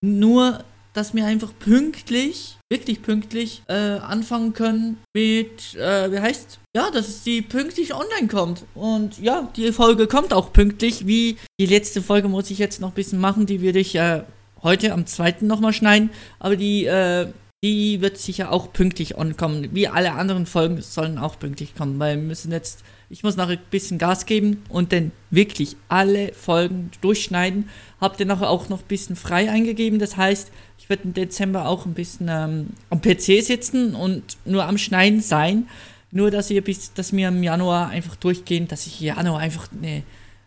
Nur, 0.00 0.64
dass 0.96 1.14
wir 1.14 1.26
einfach 1.26 1.52
pünktlich, 1.58 2.56
wirklich 2.70 3.02
pünktlich, 3.02 3.62
äh, 3.68 3.74
anfangen 3.74 4.54
können 4.54 4.96
mit, 5.14 5.74
äh, 5.74 6.10
wie 6.10 6.20
heißt, 6.20 6.58
ja, 6.74 6.90
dass 6.90 7.08
es 7.08 7.22
die 7.22 7.42
pünktlich 7.42 7.94
online 7.94 8.28
kommt. 8.28 8.64
Und 8.74 9.20
ja, 9.20 9.50
die 9.56 9.72
Folge 9.72 10.06
kommt 10.06 10.32
auch 10.32 10.54
pünktlich. 10.54 11.06
Wie 11.06 11.36
die 11.60 11.66
letzte 11.66 12.00
Folge 12.00 12.28
muss 12.28 12.50
ich 12.50 12.58
jetzt 12.58 12.80
noch 12.80 12.88
ein 12.88 12.94
bisschen 12.94 13.20
machen, 13.20 13.44
die 13.44 13.60
würde 13.60 13.78
ich 13.78 13.94
äh, 13.94 14.22
heute 14.62 14.94
am 14.94 15.06
2. 15.06 15.36
nochmal 15.42 15.74
schneiden. 15.74 16.08
Aber 16.38 16.56
die, 16.56 16.86
äh, 16.86 17.26
die 17.62 18.00
wird 18.00 18.16
sicher 18.16 18.50
auch 18.50 18.72
pünktlich 18.72 19.18
ankommen. 19.18 19.68
Wie 19.72 19.88
alle 19.88 20.12
anderen 20.12 20.46
Folgen 20.46 20.80
sollen 20.80 21.18
auch 21.18 21.38
pünktlich 21.38 21.74
kommen, 21.74 21.98
weil 21.98 22.16
wir 22.16 22.22
müssen 22.22 22.52
jetzt, 22.52 22.82
ich 23.08 23.22
muss 23.22 23.36
noch 23.36 23.48
ein 23.48 23.58
bisschen 23.70 23.98
Gas 23.98 24.26
geben 24.26 24.64
und 24.68 24.92
dann 24.92 25.12
wirklich 25.30 25.76
alle 25.88 26.32
Folgen 26.34 26.90
durchschneiden. 27.00 27.68
Habt 28.00 28.20
ihr 28.20 28.26
nachher 28.26 28.50
auch 28.50 28.68
noch 28.68 28.80
ein 28.80 28.88
bisschen 28.88 29.16
frei 29.16 29.50
eingegeben, 29.50 29.98
das 29.98 30.16
heißt, 30.16 30.50
ich 30.78 30.88
werde 30.88 31.04
im 31.04 31.14
Dezember 31.14 31.68
auch 31.68 31.86
ein 31.86 31.94
bisschen 31.94 32.28
ähm, 32.28 32.68
am 32.90 33.00
PC 33.00 33.42
sitzen 33.42 33.94
und 33.94 34.36
nur 34.44 34.64
am 34.66 34.78
Schneiden 34.78 35.20
sein. 35.20 35.68
Nur, 36.12 36.30
dass 36.30 36.50
ihr 36.50 36.62
bis, 36.62 36.94
dass 36.94 37.12
wir 37.12 37.28
im 37.28 37.42
Januar 37.42 37.88
einfach 37.88 38.16
durchgehen, 38.16 38.68
dass 38.68 38.86
ich 38.86 39.00
im 39.00 39.08
Januar 39.08 39.40
einfach 39.40 39.68
eine 39.72 40.02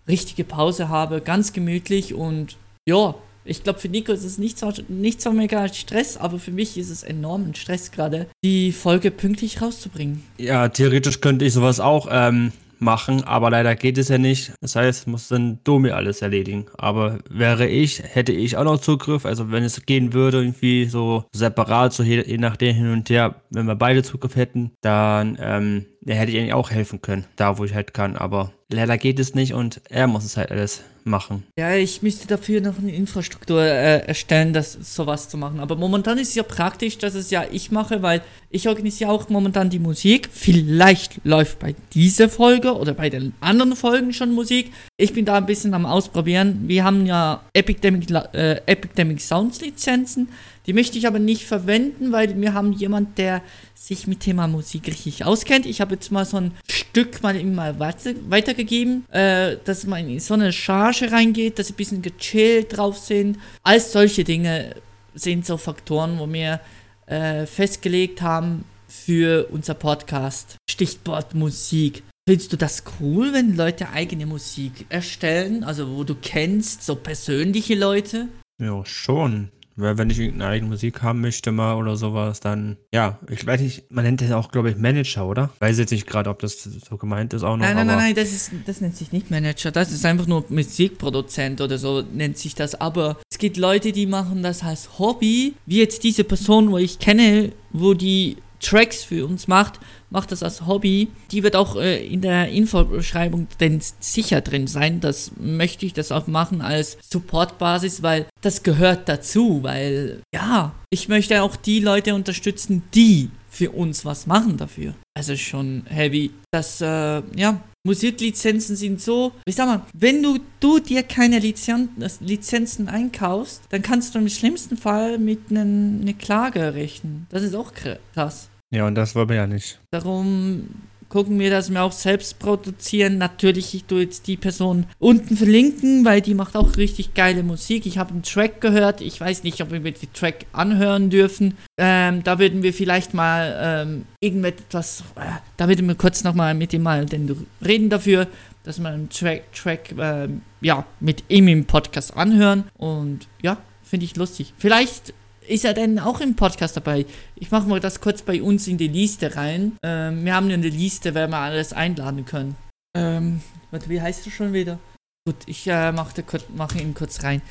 richtige 0.07 0.43
Pause 0.43 0.89
habe, 0.89 1.21
ganz 1.21 1.53
gemütlich 1.53 2.13
und 2.13 2.57
ja, 2.85 3.15
ich 3.49 3.63
glaube, 3.63 3.79
für 3.79 3.89
Nico 3.89 4.11
ist 4.11 4.23
es 4.23 4.37
nicht 4.37 4.59
so, 4.59 4.71
nicht 4.87 5.21
so 5.21 5.31
mega 5.31 5.67
Stress, 5.73 6.17
aber 6.17 6.39
für 6.39 6.51
mich 6.51 6.77
ist 6.77 6.89
es 6.89 7.03
enormen 7.03 7.55
Stress 7.55 7.91
gerade, 7.91 8.27
die 8.43 8.71
Folge 8.71 9.11
pünktlich 9.11 9.61
rauszubringen. 9.61 10.23
Ja, 10.37 10.69
theoretisch 10.69 11.19
könnte 11.21 11.45
ich 11.45 11.53
sowas 11.53 11.79
auch 11.79 12.07
ähm, 12.11 12.51
machen, 12.79 13.23
aber 13.23 13.49
leider 13.49 13.75
geht 13.75 13.97
es 13.97 14.09
ja 14.09 14.17
nicht. 14.17 14.53
Das 14.61 14.75
heißt, 14.75 15.07
muss 15.07 15.27
dann 15.27 15.59
Domi 15.63 15.91
alles 15.91 16.21
erledigen. 16.21 16.65
Aber 16.77 17.19
wäre 17.29 17.67
ich, 17.67 18.01
hätte 18.03 18.31
ich 18.31 18.57
auch 18.57 18.63
noch 18.63 18.79
Zugriff. 18.79 19.25
Also 19.25 19.51
wenn 19.51 19.63
es 19.63 19.85
gehen 19.85 20.13
würde, 20.13 20.39
irgendwie 20.39 20.85
so 20.85 21.25
separat, 21.33 21.93
so 21.93 22.03
je, 22.03 22.23
je 22.25 22.37
nachdem 22.37 22.75
hin 22.75 22.91
und 22.91 23.09
her, 23.09 23.35
wenn 23.49 23.65
wir 23.65 23.75
beide 23.75 24.03
Zugriff 24.03 24.35
hätten, 24.35 24.71
dann 24.81 25.37
ähm, 25.41 25.85
ja, 26.09 26.15
hätte 26.15 26.31
ich 26.31 26.39
eigentlich 26.39 26.53
auch 26.53 26.71
helfen 26.71 27.03
können, 27.03 27.25
da 27.35 27.59
wo 27.59 27.65
ich 27.65 27.75
halt 27.75 27.93
kann. 27.93 28.15
Aber 28.15 28.51
leider 28.67 28.97
geht 28.97 29.19
es 29.19 29.35
nicht 29.35 29.53
und 29.53 29.79
er 29.89 30.07
muss 30.07 30.25
es 30.25 30.37
halt 30.37 30.49
alles 30.49 30.81
machen. 31.03 31.43
Ja, 31.55 31.75
ich 31.75 32.01
müsste 32.01 32.27
dafür 32.27 32.61
noch 32.61 32.79
eine 32.79 32.91
Infrastruktur 32.91 33.61
äh, 33.61 33.99
erstellen, 34.07 34.51
das 34.51 34.73
sowas 34.73 35.29
zu 35.29 35.37
machen. 35.37 35.59
Aber 35.59 35.75
momentan 35.75 36.17
ist 36.17 36.29
es 36.29 36.35
ja 36.35 36.41
praktisch, 36.41 36.97
dass 36.97 37.13
es 37.13 37.29
ja 37.29 37.45
ich 37.51 37.69
mache, 37.69 38.01
weil 38.01 38.23
ich 38.49 38.67
organisiere 38.67 39.11
auch 39.11 39.29
momentan 39.29 39.69
die 39.69 39.77
Musik. 39.77 40.29
Vielleicht 40.33 41.23
läuft 41.25 41.59
bei 41.59 41.75
dieser 41.93 42.27
Folge 42.27 42.75
oder 42.75 42.95
bei 42.95 43.11
den 43.11 43.33
anderen 43.39 43.75
Folgen 43.75 44.11
schon 44.11 44.31
Musik. 44.33 44.71
Ich 44.97 45.13
bin 45.13 45.25
da 45.25 45.35
ein 45.35 45.45
bisschen 45.45 45.75
am 45.75 45.85
Ausprobieren. 45.85 46.63
Wir 46.65 46.85
haben 46.85 47.05
ja 47.05 47.43
Epidemic, 47.53 48.09
äh, 48.33 48.61
Epidemic 48.65 49.21
Sounds 49.21 49.61
Lizenzen. 49.61 50.29
Die 50.69 50.73
möchte 50.73 50.99
ich 50.99 51.07
aber 51.07 51.17
nicht 51.17 51.45
verwenden, 51.45 52.11
weil 52.11 52.39
wir 52.39 52.53
haben 52.53 52.73
jemand, 52.73 53.17
der 53.17 53.41
sich 53.73 54.05
mit 54.05 54.19
Thema 54.19 54.47
Musik 54.47 54.85
richtig 54.85 55.25
auskennt. 55.25 55.65
Ich 55.65 55.81
habe 55.81 55.95
jetzt 55.95 56.11
mal 56.11 56.25
so 56.25 56.37
ein 56.37 56.51
Stück 56.69 57.23
mal 57.23 57.35
ihm 57.35 57.55
mal 57.55 57.79
weiter, 57.79 58.11
weitergegeben, 58.27 59.03
äh, 59.09 59.57
dass 59.65 59.87
man 59.87 60.07
in 60.07 60.19
so 60.19 60.35
eine 60.35 60.53
Charge 60.53 61.11
reingeht, 61.11 61.57
dass 61.57 61.69
sie 61.69 61.73
ein 61.73 61.77
bisschen 61.77 62.01
gechillt 62.03 62.77
drauf 62.77 62.99
sind. 62.99 63.39
All 63.63 63.79
solche 63.79 64.23
Dinge 64.23 64.75
sind 65.15 65.43
so 65.47 65.57
Faktoren, 65.57 66.19
wo 66.19 66.31
wir 66.31 66.61
äh, 67.07 67.47
festgelegt 67.47 68.21
haben 68.21 68.63
für 68.87 69.47
unser 69.49 69.73
Podcast. 69.73 70.57
Stichwort 70.69 71.33
Musik. 71.33 72.03
Findest 72.27 72.53
du 72.53 72.57
das 72.57 72.83
cool, 72.99 73.33
wenn 73.33 73.55
Leute 73.55 73.89
eigene 73.89 74.27
Musik 74.27 74.85
erstellen? 74.89 75.63
Also 75.63 75.97
wo 75.97 76.03
du 76.03 76.13
kennst, 76.13 76.83
so 76.83 76.93
persönliche 76.93 77.73
Leute? 77.73 78.27
Ja, 78.61 78.85
schon. 78.85 79.49
Weil 79.79 79.97
wenn 79.97 80.09
ich 80.09 80.19
irgendeine 80.19 80.51
eigene 80.51 80.69
Musik 80.69 81.01
haben 81.01 81.21
möchte 81.21 81.51
mal 81.51 81.75
oder 81.75 81.95
sowas, 81.95 82.39
dann, 82.39 82.77
ja, 82.93 83.17
ich 83.29 83.45
weiß 83.45 83.61
nicht, 83.61 83.91
man 83.91 84.03
nennt 84.03 84.21
das 84.21 84.31
auch, 84.31 84.51
glaube 84.51 84.69
ich, 84.69 84.77
Manager, 84.77 85.25
oder? 85.25 85.49
Weiß 85.59 85.77
jetzt 85.79 85.91
nicht 85.91 86.05
gerade, 86.05 86.29
ob 86.29 86.39
das 86.39 86.63
so 86.63 86.97
gemeint 86.97 87.33
ist 87.33 87.43
auch 87.43 87.55
noch. 87.55 87.65
Nein, 87.65 87.75
nein, 87.75 87.87
nein, 87.87 87.97
nein, 87.97 88.15
das, 88.15 88.31
ist, 88.31 88.51
das 88.65 88.81
nennt 88.81 88.97
sich 88.97 89.11
nicht 89.11 89.31
Manager, 89.31 89.71
das 89.71 89.91
ist 89.91 90.05
einfach 90.05 90.27
nur 90.27 90.43
Musikproduzent 90.49 91.61
oder 91.61 91.77
so 91.77 92.01
nennt 92.01 92.37
sich 92.37 92.55
das. 92.55 92.79
Aber 92.79 93.17
es 93.31 93.37
gibt 93.37 93.57
Leute, 93.57 93.91
die 93.91 94.05
machen 94.05 94.43
das 94.43 94.63
als 94.63 94.99
Hobby, 94.99 95.55
wie 95.65 95.79
jetzt 95.79 96.03
diese 96.03 96.23
Person, 96.23 96.71
wo 96.71 96.77
ich 96.77 96.99
kenne, 96.99 97.53
wo 97.71 97.93
die 97.93 98.37
Tracks 98.59 99.03
für 99.03 99.25
uns 99.25 99.47
macht, 99.47 99.79
macht 100.09 100.31
das 100.31 100.43
als 100.43 100.65
Hobby. 100.65 101.09
Die 101.31 101.43
wird 101.43 101.55
auch 101.55 101.75
äh, 101.75 102.05
in 102.05 102.21
der 102.21 102.49
Infobeschreibung 102.49 103.47
denn 103.59 103.81
sicher 103.99 104.41
drin 104.41 104.67
sein. 104.67 104.99
Das 104.99 105.31
möchte 105.37 105.85
ich 105.85 105.93
das 105.93 106.11
auch 106.11 106.27
machen 106.27 106.61
als 106.61 106.97
Supportbasis, 107.09 108.03
weil 108.03 108.27
das 108.41 108.63
gehört 108.63 109.07
dazu, 109.07 109.63
weil 109.63 110.21
ja, 110.33 110.73
ich 110.89 111.07
möchte 111.09 111.41
auch 111.43 111.55
die 111.55 111.79
Leute 111.79 112.15
unterstützen, 112.15 112.83
die 112.93 113.29
für 113.49 113.71
uns 113.71 114.05
was 114.05 114.27
machen 114.27 114.57
dafür. 114.57 114.93
Also 115.15 115.35
schon 115.35 115.83
heavy. 115.89 116.31
Das, 116.51 116.81
äh, 116.81 117.21
ja, 117.35 117.59
Musiklizenzen 117.85 118.75
sind 118.75 119.01
so, 119.01 119.31
ich 119.45 119.55
sag 119.55 119.67
mal, 119.67 119.85
wenn 119.93 120.21
du, 120.21 120.39
du 120.59 120.79
dir 120.79 121.03
keine 121.03 121.39
Lizen 121.39 121.89
Lizenzen 122.19 122.89
einkaufst, 122.89 123.63
dann 123.69 123.81
kannst 123.81 124.13
du 124.13 124.19
im 124.19 124.29
schlimmsten 124.29 124.77
Fall 124.77 125.17
mit 125.17 125.49
einer 125.49 126.13
Klage 126.13 126.73
rechnen. 126.73 127.25
Das 127.29 127.43
ist 127.43 127.55
auch 127.55 127.73
krass. 127.73 128.48
Ja, 128.71 128.85
und 128.85 128.95
das 128.95 129.15
wollen 129.15 129.29
wir 129.29 129.35
ja 129.35 129.47
nicht. 129.47 129.79
Darum 129.91 130.69
gucken 131.09 131.39
wir, 131.39 131.49
dass 131.49 131.71
wir 131.71 131.83
auch 131.83 131.91
selbst 131.91 132.39
produzieren. 132.39 133.17
Natürlich, 133.17 133.73
ich 133.73 133.85
tue 133.85 134.03
jetzt 134.03 134.27
die 134.27 134.37
Person 134.37 134.85
unten 134.99 135.35
verlinken, 135.35 136.05
weil 136.05 136.21
die 136.21 136.35
macht 136.35 136.55
auch 136.55 136.77
richtig 136.77 137.15
geile 137.15 137.43
Musik. 137.43 137.85
Ich 137.85 137.97
habe 137.97 138.11
einen 138.11 138.23
Track 138.23 138.61
gehört. 138.61 139.01
Ich 139.01 139.19
weiß 139.19 139.43
nicht, 139.43 139.59
ob 139.61 139.71
wir 139.71 139.79
den 139.79 140.13
Track 140.13 140.45
anhören 140.53 141.09
dürfen. 141.09 141.57
Ähm, 141.77 142.23
da 142.23 142.39
würden 142.39 142.63
wir 142.63 142.73
vielleicht 142.73 143.13
mal 143.13 143.57
ähm, 143.59 144.05
irgendetwas, 144.21 145.03
äh, 145.15 145.21
da 145.57 145.67
würden 145.67 145.87
wir 145.87 145.95
kurz 145.95 146.23
nochmal 146.23 146.53
mit 146.53 146.73
ihm 146.73 146.83
mal 146.83 147.05
denn 147.05 147.47
reden 147.65 147.89
dafür, 147.89 148.27
dass 148.63 148.79
wir 148.79 148.89
einen 148.89 149.09
Track, 149.09 149.51
Track 149.53 149.97
äh, 149.97 150.27
ja, 150.61 150.85
mit 150.99 151.23
ihm 151.29 151.47
im 151.47 151.65
Podcast 151.65 152.15
anhören. 152.15 152.65
Und 152.77 153.27
ja, 153.41 153.57
finde 153.83 154.05
ich 154.05 154.15
lustig. 154.15 154.53
Vielleicht 154.57 155.13
ist 155.49 155.65
er 155.65 155.73
denn 155.73 155.99
auch 155.99 156.21
im 156.21 156.35
Podcast 156.35 156.77
dabei? 156.77 157.05
Ich 157.35 157.51
mache 157.51 157.67
mal 157.67 157.79
das 157.79 158.01
kurz 158.01 158.21
bei 158.21 158.41
uns 158.41 158.67
in 158.67 158.77
die 158.77 158.87
Liste 158.87 159.35
rein. 159.35 159.77
Ähm, 159.83 160.23
wir 160.23 160.35
haben 160.35 160.49
eine 160.49 160.69
Liste, 160.69 161.13
wer 161.15 161.27
wir 161.27 161.37
alles 161.37 161.73
einladen 161.73 162.25
können. 162.25 162.55
Ähm, 162.95 163.41
warte, 163.71 163.89
wie 163.89 164.01
heißt 164.01 164.25
du 164.25 164.29
schon 164.29 164.53
wieder? 164.53 164.79
Gut, 165.25 165.37
ich 165.47 165.67
äh, 165.67 165.91
mache 165.91 166.23
mach 166.55 166.75
ihn 166.75 166.93
kurz 166.93 167.23
rein. 167.23 167.41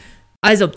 Also, 0.41 0.71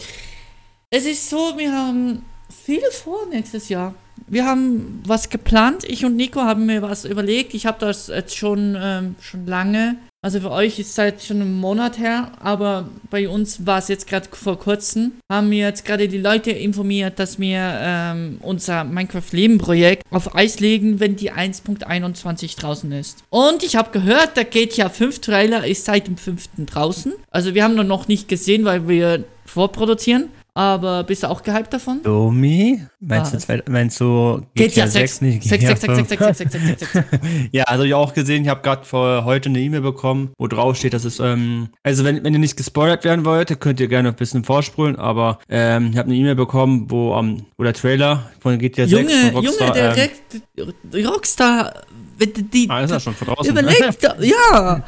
es 0.89 1.05
ist 1.05 1.29
so, 1.29 1.57
wir 1.57 1.71
haben 1.71 2.25
viel 2.49 2.81
vor 2.91 3.25
nächstes 3.27 3.69
Jahr. 3.69 3.93
Wir 4.27 4.45
haben 4.45 5.01
was 5.05 5.29
geplant. 5.29 5.83
Ich 5.83 6.03
und 6.05 6.15
Nico 6.15 6.41
haben 6.41 6.65
mir 6.65 6.81
was 6.81 7.05
überlegt. 7.05 7.53
Ich 7.53 7.65
habe 7.65 7.79
das 7.79 8.07
jetzt 8.07 8.35
schon, 8.35 8.75
ähm, 8.79 9.15
schon 9.21 9.45
lange 9.45 9.97
also 10.23 10.39
für 10.39 10.51
euch 10.51 10.77
ist 10.77 10.89
es 10.89 10.95
seit 10.95 11.23
schon 11.23 11.41
einem 11.41 11.59
Monat 11.59 11.97
her, 11.97 12.31
aber 12.39 12.87
bei 13.09 13.27
uns 13.27 13.65
war 13.65 13.79
es 13.79 13.87
jetzt 13.87 14.05
gerade 14.05 14.27
vor 14.31 14.59
kurzem. 14.59 15.13
Haben 15.31 15.49
wir 15.49 15.65
jetzt 15.65 15.83
gerade 15.83 16.07
die 16.07 16.19
Leute 16.19 16.51
informiert, 16.51 17.17
dass 17.17 17.39
wir 17.39 17.59
ähm, 17.59 18.37
unser 18.41 18.83
Minecraft-Leben-Projekt 18.83 20.03
auf 20.11 20.35
Eis 20.35 20.59
legen, 20.59 20.99
wenn 20.99 21.15
die 21.15 21.31
1.21 21.31 22.59
draußen 22.59 22.91
ist. 22.91 23.23
Und 23.31 23.63
ich 23.63 23.75
habe 23.75 23.91
gehört, 23.91 24.37
der 24.37 24.45
GTA 24.45 24.89
5 24.89 25.21
Trailer 25.21 25.65
ist 25.65 25.85
seit 25.85 26.05
dem 26.05 26.17
5. 26.17 26.49
draußen. 26.67 27.13
Also 27.31 27.55
wir 27.55 27.63
haben 27.63 27.75
noch 27.75 28.07
nicht 28.07 28.27
gesehen, 28.27 28.63
weil 28.63 28.87
wir 28.87 29.23
vorproduzieren. 29.45 30.29
Aber 30.53 31.05
bist 31.05 31.23
du 31.23 31.29
auch 31.29 31.43
gehypt 31.43 31.73
davon? 31.73 32.03
Domi? 32.03 32.81
Meinst, 32.99 33.33
Was? 33.33 33.47
du, 33.47 33.63
meinst 33.69 33.99
du 34.01 34.45
GTA 34.53 34.85
6? 34.85 35.21
nicht 35.21 35.43
6, 35.43 35.65
6, 35.65 35.81
6, 35.81 35.95
6, 35.95 36.09
6, 36.09 36.25
6, 36.25 36.37
6, 36.37 36.51
6, 36.51 36.79
6, 36.79 36.91
6. 36.93 37.05
Ja, 37.53 37.63
also 37.63 37.83
ich 37.83 37.93
auch 37.93 38.13
gesehen, 38.13 38.43
ich 38.43 38.49
habe 38.49 38.61
gerade 38.61 38.83
vor 38.83 39.23
heute 39.23 39.47
eine 39.47 39.59
E-Mail 39.59 39.81
bekommen, 39.81 40.31
wo 40.37 40.47
drauf 40.47 40.75
steht, 40.75 40.93
dass 40.93 41.05
es, 41.05 41.21
ähm, 41.21 41.69
also 41.83 42.03
wenn, 42.03 42.23
wenn 42.23 42.33
ihr 42.33 42.39
nicht 42.39 42.57
gespoilert 42.57 43.05
werden 43.05 43.23
wollt, 43.23 43.57
könnt 43.61 43.79
ihr 43.79 43.87
gerne 43.87 44.09
ein 44.09 44.15
bisschen 44.15 44.43
vorspulen, 44.43 44.97
aber 44.97 45.39
ähm, 45.47 45.91
ich 45.91 45.97
habe 45.97 46.09
eine 46.09 46.17
E-Mail 46.17 46.35
bekommen, 46.35 46.91
wo, 46.91 47.17
um, 47.17 47.45
wo 47.57 47.63
der 47.63 47.73
Trailer 47.73 48.29
von 48.41 48.59
GTA 48.59 48.83
Junge, 48.83 49.09
6 49.09 49.29
von 49.29 49.45
Rockstar... 49.45 49.67
Junge, 49.67 50.09
der 50.57 50.99
ähm, 50.99 51.07
Rockstar 51.07 51.73
die, 52.25 52.69
ah, 52.69 52.81
ist 52.81 52.91
ja 52.91 52.99
schon 52.99 53.15
draußen. 53.19 53.51
Überleg 53.51 53.99
doch, 54.01 54.19
ja. 54.19 54.83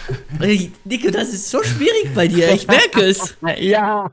Nico, 0.85 1.11
das 1.11 1.29
ist 1.29 1.49
so 1.49 1.61
schwierig 1.63 2.13
bei 2.13 2.27
dir, 2.27 2.51
ich 2.53 2.67
merke 2.67 3.01
es. 3.03 3.35
ja, 3.59 4.09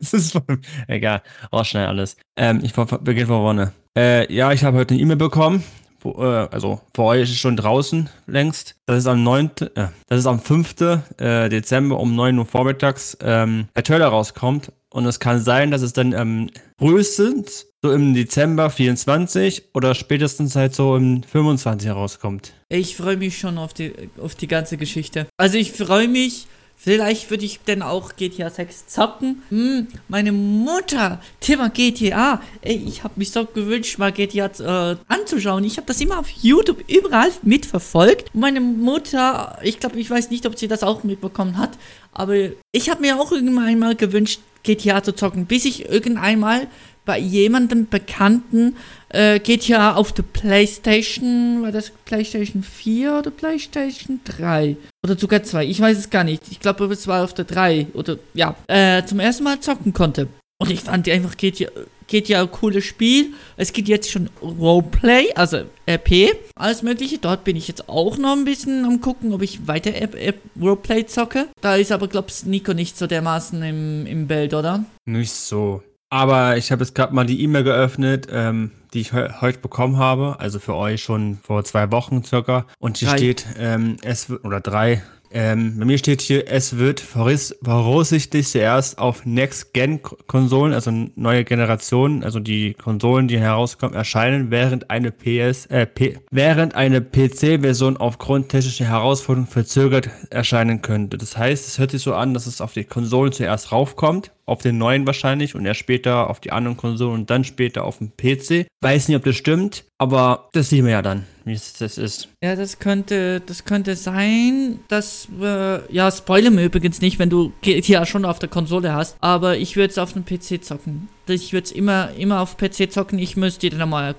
es 0.00 0.14
ist 0.14 0.32
voll, 0.32 0.60
egal, 0.88 1.22
auch 1.50 1.64
schnell 1.64 1.86
alles. 1.86 2.16
Ähm, 2.36 2.60
ich 2.62 2.72
beginne 2.72 3.26
von 3.26 3.36
vorne. 3.36 3.72
Äh, 3.96 4.32
ja, 4.32 4.52
ich 4.52 4.64
habe 4.64 4.78
heute 4.78 4.94
eine 4.94 5.02
E-Mail 5.02 5.16
bekommen 5.16 5.62
wo, 6.04 6.22
äh, 6.22 6.48
also 6.50 6.80
für 6.94 7.02
euch 7.02 7.22
ist 7.22 7.30
es 7.30 7.38
schon 7.38 7.56
draußen 7.56 8.08
längst. 8.26 8.76
Das 8.86 8.98
ist 8.98 9.06
am 9.06 9.22
9., 9.22 9.50
äh, 9.74 9.88
das 10.08 10.20
ist 10.20 10.26
am 10.26 10.40
5. 10.40 10.80
Äh, 11.18 11.48
Dezember 11.48 11.98
um 11.98 12.14
9 12.14 12.38
Uhr 12.38 12.46
vormittags 12.46 13.16
ähm, 13.22 13.68
der 13.74 13.84
Trailer 13.84 14.08
rauskommt. 14.08 14.72
Und 14.90 15.06
es 15.06 15.20
kann 15.20 15.40
sein, 15.40 15.70
dass 15.70 15.82
es 15.82 15.92
dann 15.92 16.12
ähm, 16.12 16.50
frühestens 16.78 17.71
so 17.84 17.90
im 17.92 18.14
Dezember 18.14 18.70
24 18.70 19.64
oder 19.74 19.94
spätestens 19.96 20.54
halt 20.54 20.74
so 20.74 20.96
im 20.96 21.24
25 21.24 21.88
herauskommt. 21.88 22.52
Ich 22.68 22.96
freue 22.96 23.16
mich 23.16 23.38
schon 23.38 23.58
auf 23.58 23.74
die, 23.74 23.92
auf 24.20 24.36
die 24.36 24.46
ganze 24.46 24.76
Geschichte. 24.76 25.26
Also 25.36 25.58
ich 25.58 25.72
freue 25.72 26.06
mich, 26.06 26.46
vielleicht 26.76 27.30
würde 27.30 27.44
ich 27.44 27.58
dann 27.66 27.82
auch 27.82 28.14
GTA 28.14 28.50
6 28.50 28.86
zocken. 28.86 29.42
Hm, 29.48 29.88
meine 30.06 30.30
Mutter, 30.30 31.20
Thema 31.40 31.70
GTA. 31.70 32.40
Ey, 32.60 32.80
ich 32.86 33.02
habe 33.02 33.14
mich 33.16 33.32
so 33.32 33.44
gewünscht, 33.46 33.98
mal 33.98 34.12
GTA 34.12 34.92
äh, 34.92 34.96
anzuschauen. 35.08 35.64
Ich 35.64 35.76
habe 35.76 35.86
das 35.88 36.00
immer 36.00 36.20
auf 36.20 36.28
YouTube 36.28 36.88
überall 36.88 37.32
mitverfolgt. 37.42 38.32
Meine 38.32 38.60
Mutter, 38.60 39.58
ich 39.60 39.80
glaube, 39.80 39.98
ich 39.98 40.08
weiß 40.08 40.30
nicht, 40.30 40.46
ob 40.46 40.56
sie 40.56 40.68
das 40.68 40.84
auch 40.84 41.02
mitbekommen 41.02 41.58
hat, 41.58 41.76
aber 42.12 42.36
ich 42.70 42.90
habe 42.90 43.00
mir 43.00 43.20
auch 43.20 43.32
irgendwann 43.32 43.64
einmal 43.64 43.96
gewünscht, 43.96 44.40
GTA 44.62 45.02
zu 45.02 45.12
zocken, 45.12 45.46
bis 45.46 45.64
ich 45.64 45.88
irgendwann 45.88 46.38
mal 46.38 46.68
bei 47.04 47.18
jemandem 47.18 47.88
Bekannten 47.88 48.76
äh, 49.08 49.38
GTA 49.40 49.94
auf 49.94 50.12
der 50.12 50.22
Playstation, 50.22 51.62
war 51.62 51.72
das 51.72 51.90
Playstation 52.04 52.62
4 52.62 53.18
oder 53.18 53.30
Playstation 53.30 54.20
3? 54.24 54.76
Oder 55.04 55.18
sogar 55.18 55.42
2, 55.42 55.66
ich 55.66 55.80
weiß 55.80 55.98
es 55.98 56.10
gar 56.10 56.24
nicht. 56.24 56.42
Ich 56.50 56.60
glaube, 56.60 56.84
es 56.86 57.06
war 57.06 57.24
auf 57.24 57.34
der 57.34 57.44
3 57.44 57.88
oder 57.94 58.18
ja, 58.34 58.54
äh, 58.68 59.04
zum 59.04 59.20
ersten 59.20 59.44
Mal 59.44 59.60
zocken 59.60 59.92
konnte. 59.92 60.28
Und 60.58 60.70
ich 60.70 60.80
fand 60.80 61.08
einfach 61.08 61.36
GTA, 61.36 61.68
GTA 62.06 62.42
ein 62.42 62.50
cooles 62.52 62.84
Spiel. 62.84 63.32
Es 63.56 63.72
gibt 63.72 63.88
jetzt 63.88 64.10
schon 64.10 64.30
Roleplay, 64.40 65.32
also 65.34 65.64
RP, 65.88 66.36
alles 66.54 66.82
mögliche. 66.82 67.18
Dort 67.18 67.42
bin 67.42 67.56
ich 67.56 67.66
jetzt 67.66 67.88
auch 67.88 68.16
noch 68.16 68.36
ein 68.36 68.44
bisschen 68.44 68.84
am 68.84 69.00
gucken, 69.00 69.32
ob 69.32 69.42
ich 69.42 69.66
weiter 69.66 69.92
App, 69.94 70.14
App 70.14 70.38
Roleplay 70.60 71.06
zocke. 71.06 71.48
Da 71.60 71.74
ist 71.74 71.90
aber, 71.90 72.06
glaubst 72.06 72.46
Nico 72.46 72.74
nicht 72.74 72.96
so 72.96 73.08
dermaßen 73.08 73.60
im, 73.64 74.06
im 74.06 74.28
Bild, 74.28 74.54
oder? 74.54 74.84
Nicht 75.04 75.32
so. 75.32 75.82
Aber 76.12 76.58
ich 76.58 76.70
habe 76.70 76.84
jetzt 76.84 76.94
gerade 76.94 77.14
mal 77.14 77.24
die 77.24 77.42
E-Mail 77.42 77.64
geöffnet, 77.64 78.28
ähm, 78.30 78.70
die 78.92 79.00
ich 79.00 79.12
he 79.12 79.28
heute 79.40 79.60
bekommen 79.60 79.96
habe. 79.96 80.36
Also 80.40 80.58
für 80.58 80.74
euch 80.74 81.02
schon 81.02 81.38
vor 81.42 81.64
zwei 81.64 81.90
Wochen 81.90 82.22
circa. 82.22 82.66
Und 82.78 82.98
hier 82.98 83.08
Drei. 83.08 83.16
steht, 83.16 83.46
ähm, 83.58 83.96
es 84.02 84.28
wird, 84.28 84.44
oder 84.44 84.60
drei. 84.60 85.02
Ähm, 85.34 85.78
bei 85.78 85.84
mir 85.84 85.98
steht 85.98 86.20
hier, 86.20 86.48
es 86.48 86.76
wird 86.76 87.00
vorauss- 87.00 87.54
voraussichtlich 87.62 88.48
zuerst 88.48 88.98
auf 88.98 89.24
Next-Gen-Konsolen, 89.24 90.74
also 90.74 90.90
neue 91.16 91.44
Generationen, 91.44 92.22
also 92.22 92.38
die 92.38 92.74
Konsolen, 92.74 93.28
die 93.28 93.38
herauskommen, 93.38 93.94
erscheinen, 93.94 94.50
während 94.50 94.90
eine 94.90 95.10
PS, 95.10 95.66
äh, 95.66 95.86
P 95.86 96.18
während 96.30 96.74
eine 96.74 97.00
PC-Version 97.00 97.96
aufgrund 97.96 98.50
technischer 98.50 98.84
Herausforderungen 98.84 99.50
verzögert 99.50 100.10
erscheinen 100.30 100.82
könnte. 100.82 101.16
Das 101.16 101.36
heißt, 101.36 101.66
es 101.66 101.78
hört 101.78 101.92
sich 101.92 102.02
so 102.02 102.14
an, 102.14 102.34
dass 102.34 102.46
es 102.46 102.60
auf 102.60 102.72
die 102.74 102.84
Konsolen 102.84 103.32
zuerst 103.32 103.72
raufkommt, 103.72 104.32
auf 104.44 104.60
den 104.60 104.76
neuen 104.76 105.06
wahrscheinlich 105.06 105.54
und 105.54 105.64
erst 105.64 105.80
später 105.80 106.28
auf 106.28 106.40
die 106.40 106.52
anderen 106.52 106.76
Konsolen 106.76 107.20
und 107.20 107.30
dann 107.30 107.44
später 107.44 107.84
auf 107.84 107.98
dem 107.98 108.12
PC. 108.16 108.66
Weiß 108.82 109.08
nicht, 109.08 109.16
ob 109.16 109.24
das 109.24 109.36
stimmt, 109.36 109.84
aber 109.98 110.48
das 110.52 110.68
sehen 110.68 110.84
wir 110.84 110.92
ja 110.92 111.02
dann, 111.02 111.24
wie 111.44 111.52
es 111.52 111.74
das 111.74 111.98
ist. 111.98 112.28
Ja, 112.42 112.56
das 112.56 112.78
könnte, 112.78 113.40
das 113.40 113.64
könnte 113.64 113.96
sein, 113.96 114.80
dass, 114.88 115.28
äh, 115.40 115.92
ja, 115.92 116.10
spoiler 116.10 116.50
mir 116.50 116.64
übrigens 116.64 117.00
nicht, 117.00 117.18
wenn 117.18 117.30
du 117.30 117.52
GTA 117.62 118.06
schon 118.06 118.24
auf 118.24 118.38
der 118.38 118.48
Konsole 118.48 118.92
hast, 118.92 119.16
aber 119.20 119.56
ich 119.56 119.76
würde 119.76 119.90
es 119.90 119.98
auf 119.98 120.12
dem 120.12 120.24
PC 120.24 120.64
zocken. 120.64 121.08
Ich 121.26 121.52
würde 121.52 121.66
es 121.66 121.72
immer, 121.72 122.10
immer 122.14 122.40
auf 122.40 122.56
PC 122.56 122.90
zocken. 122.90 123.18
Ich 123.18 123.36
müsste 123.36 123.70
dann 123.70 123.88
mal 123.88 124.14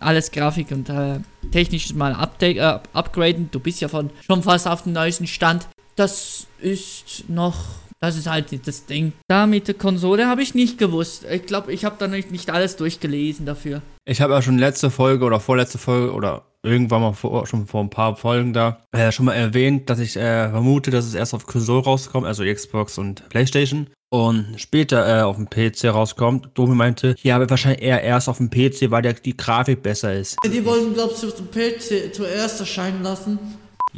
alles 0.00 0.30
Grafik 0.30 0.70
und 0.70 0.88
äh, 0.88 1.20
technisch 1.50 1.92
mal 1.94 2.14
update, 2.14 2.56
äh, 2.58 2.78
upgraden. 2.92 3.48
Du 3.50 3.60
bist 3.60 3.80
ja 3.80 3.88
von, 3.88 4.10
schon 4.24 4.42
fast 4.42 4.66
auf 4.66 4.82
dem 4.82 4.92
neuesten 4.92 5.26
Stand. 5.26 5.68
Das 5.96 6.46
ist 6.60 7.24
noch 7.28 7.56
das 8.00 8.16
ist 8.16 8.28
halt 8.28 8.66
das 8.66 8.86
Ding. 8.86 9.12
Da 9.28 9.46
mit 9.46 9.68
der 9.68 9.74
Konsole 9.74 10.28
habe 10.28 10.42
ich 10.42 10.54
nicht 10.54 10.78
gewusst. 10.78 11.24
Ich 11.30 11.46
glaube, 11.46 11.72
ich 11.72 11.84
habe 11.84 11.96
da 11.98 12.06
nicht, 12.06 12.30
nicht 12.30 12.50
alles 12.50 12.76
durchgelesen 12.76 13.46
dafür. 13.46 13.82
Ich 14.04 14.20
habe 14.20 14.32
ja 14.32 14.42
schon 14.42 14.58
letzte 14.58 14.90
Folge 14.90 15.24
oder 15.24 15.40
vorletzte 15.40 15.78
Folge 15.78 16.12
oder 16.12 16.44
irgendwann 16.62 17.02
mal 17.02 17.12
vor, 17.12 17.46
schon 17.46 17.66
vor 17.66 17.82
ein 17.82 17.90
paar 17.90 18.16
Folgen 18.16 18.52
da 18.52 18.84
äh, 18.92 19.12
schon 19.12 19.26
mal 19.26 19.34
erwähnt, 19.34 19.90
dass 19.90 19.98
ich 19.98 20.16
äh, 20.16 20.48
vermute, 20.50 20.90
dass 20.90 21.06
es 21.06 21.14
erst 21.14 21.34
auf 21.34 21.46
Konsole 21.46 21.84
rauskommt, 21.84 22.26
also 22.26 22.44
Xbox 22.44 22.98
und 22.98 23.28
Playstation. 23.28 23.88
Und 24.10 24.54
später 24.56 25.06
äh, 25.06 25.22
auf 25.22 25.36
dem 25.36 25.50
PC 25.50 25.92
rauskommt. 25.92 26.48
Domi 26.54 26.74
meinte, 26.74 27.14
ja, 27.22 27.36
aber 27.36 27.50
wahrscheinlich 27.50 27.82
eher 27.82 28.02
erst 28.02 28.28
auf 28.30 28.38
dem 28.38 28.48
PC, 28.48 28.90
weil 28.90 29.02
der, 29.02 29.12
die 29.12 29.36
Grafik 29.36 29.82
besser 29.82 30.14
ist. 30.14 30.38
Die 30.46 30.64
wollten, 30.64 30.94
glaubst 30.94 31.22
du, 31.22 31.28
auf 31.28 31.34
dem 31.34 31.50
PC 31.50 32.14
zuerst 32.14 32.58
erscheinen 32.58 33.02
lassen. 33.02 33.38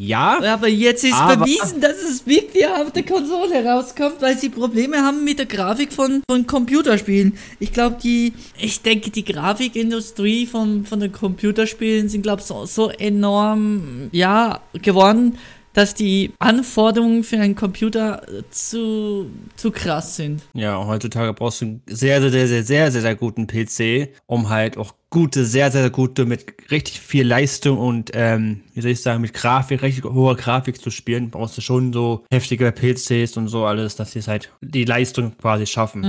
Ja, 0.03 0.41
Aber 0.55 0.67
jetzt 0.69 1.05
ist 1.05 1.13
Aber- 1.13 1.45
bewiesen, 1.45 1.81
dass 1.83 1.97
es 2.03 2.27
wirklich 2.27 2.67
auf 2.67 2.91
der 2.91 3.03
Konsole 3.05 3.63
rauskommt, 3.65 4.23
weil 4.23 4.39
sie 4.39 4.49
Probleme 4.49 4.97
haben 4.99 5.25
mit 5.25 5.39
der 5.39 5.45
Grafik 5.47 5.93
von, 5.93 6.23
von 6.31 6.47
Computerspielen. 6.47 7.37
Ich 7.59 7.71
glaube, 7.75 7.99
die, 8.03 8.33
ich 8.59 8.81
denke, 8.81 9.11
die 9.11 9.25
Grafikindustrie 9.25 10.47
von, 10.47 10.87
von 10.87 11.01
den 11.01 11.13
Computerspielen 11.13 12.09
sind, 12.09 12.23
glaube 12.23 12.41
ich, 12.41 12.47
so, 12.47 12.65
so 12.65 12.89
enorm, 12.91 14.09
ja, 14.13 14.61
geworden, 14.81 15.37
dass 15.75 15.95
die 15.95 16.33
Anforderungen 16.39 17.23
für 17.23 17.37
einen 17.39 17.55
Computer 17.55 18.23
zu, 18.51 19.31
zu 19.57 19.71
krass 19.71 20.17
sind. 20.17 20.43
Ja, 20.55 20.85
heutzutage 20.85 21.33
brauchst 21.35 21.61
du 21.61 21.67
einen 21.67 21.83
sehr, 21.87 22.21
sehr, 22.23 22.31
sehr, 22.31 22.49
sehr, 22.49 22.65
sehr, 22.65 22.91
sehr, 22.91 23.03
sehr 23.03 23.15
guten 23.15 23.47
PC, 23.47 24.09
um 24.27 24.49
halt 24.49 24.79
auch 24.79 24.95
gute, 25.11 25.45
sehr, 25.45 25.73
sehr 25.73 25.91
gute, 25.91 26.25
mit 26.25 26.71
richtig 26.71 27.01
viel 27.01 27.27
Leistung 27.27 27.79
und, 27.79 28.13
ähm, 28.15 28.61
wie 28.75 28.81
soll 28.81 28.93
ich 28.93 29.03
sagen, 29.03 29.21
mit 29.21 29.35
Grafik, 29.35 29.83
richtig 29.83 30.05
hoher 30.05 30.37
Grafik 30.37 30.81
zu 30.81 30.91
spielen, 30.91 31.31
brauchst 31.31 31.59
du 31.59 31.61
schon 31.61 31.93
so 31.93 32.25
heftige 32.31 32.71
PCs 32.71 33.37
und 33.37 33.49
so 33.49 33.65
alles, 33.65 33.97
dass 33.97 34.13
die 34.13 34.21
es 34.21 34.29
halt 34.29 34.51
die 34.61 34.85
Leistung 34.85 35.37
quasi 35.37 35.67
schaffen. 35.67 36.05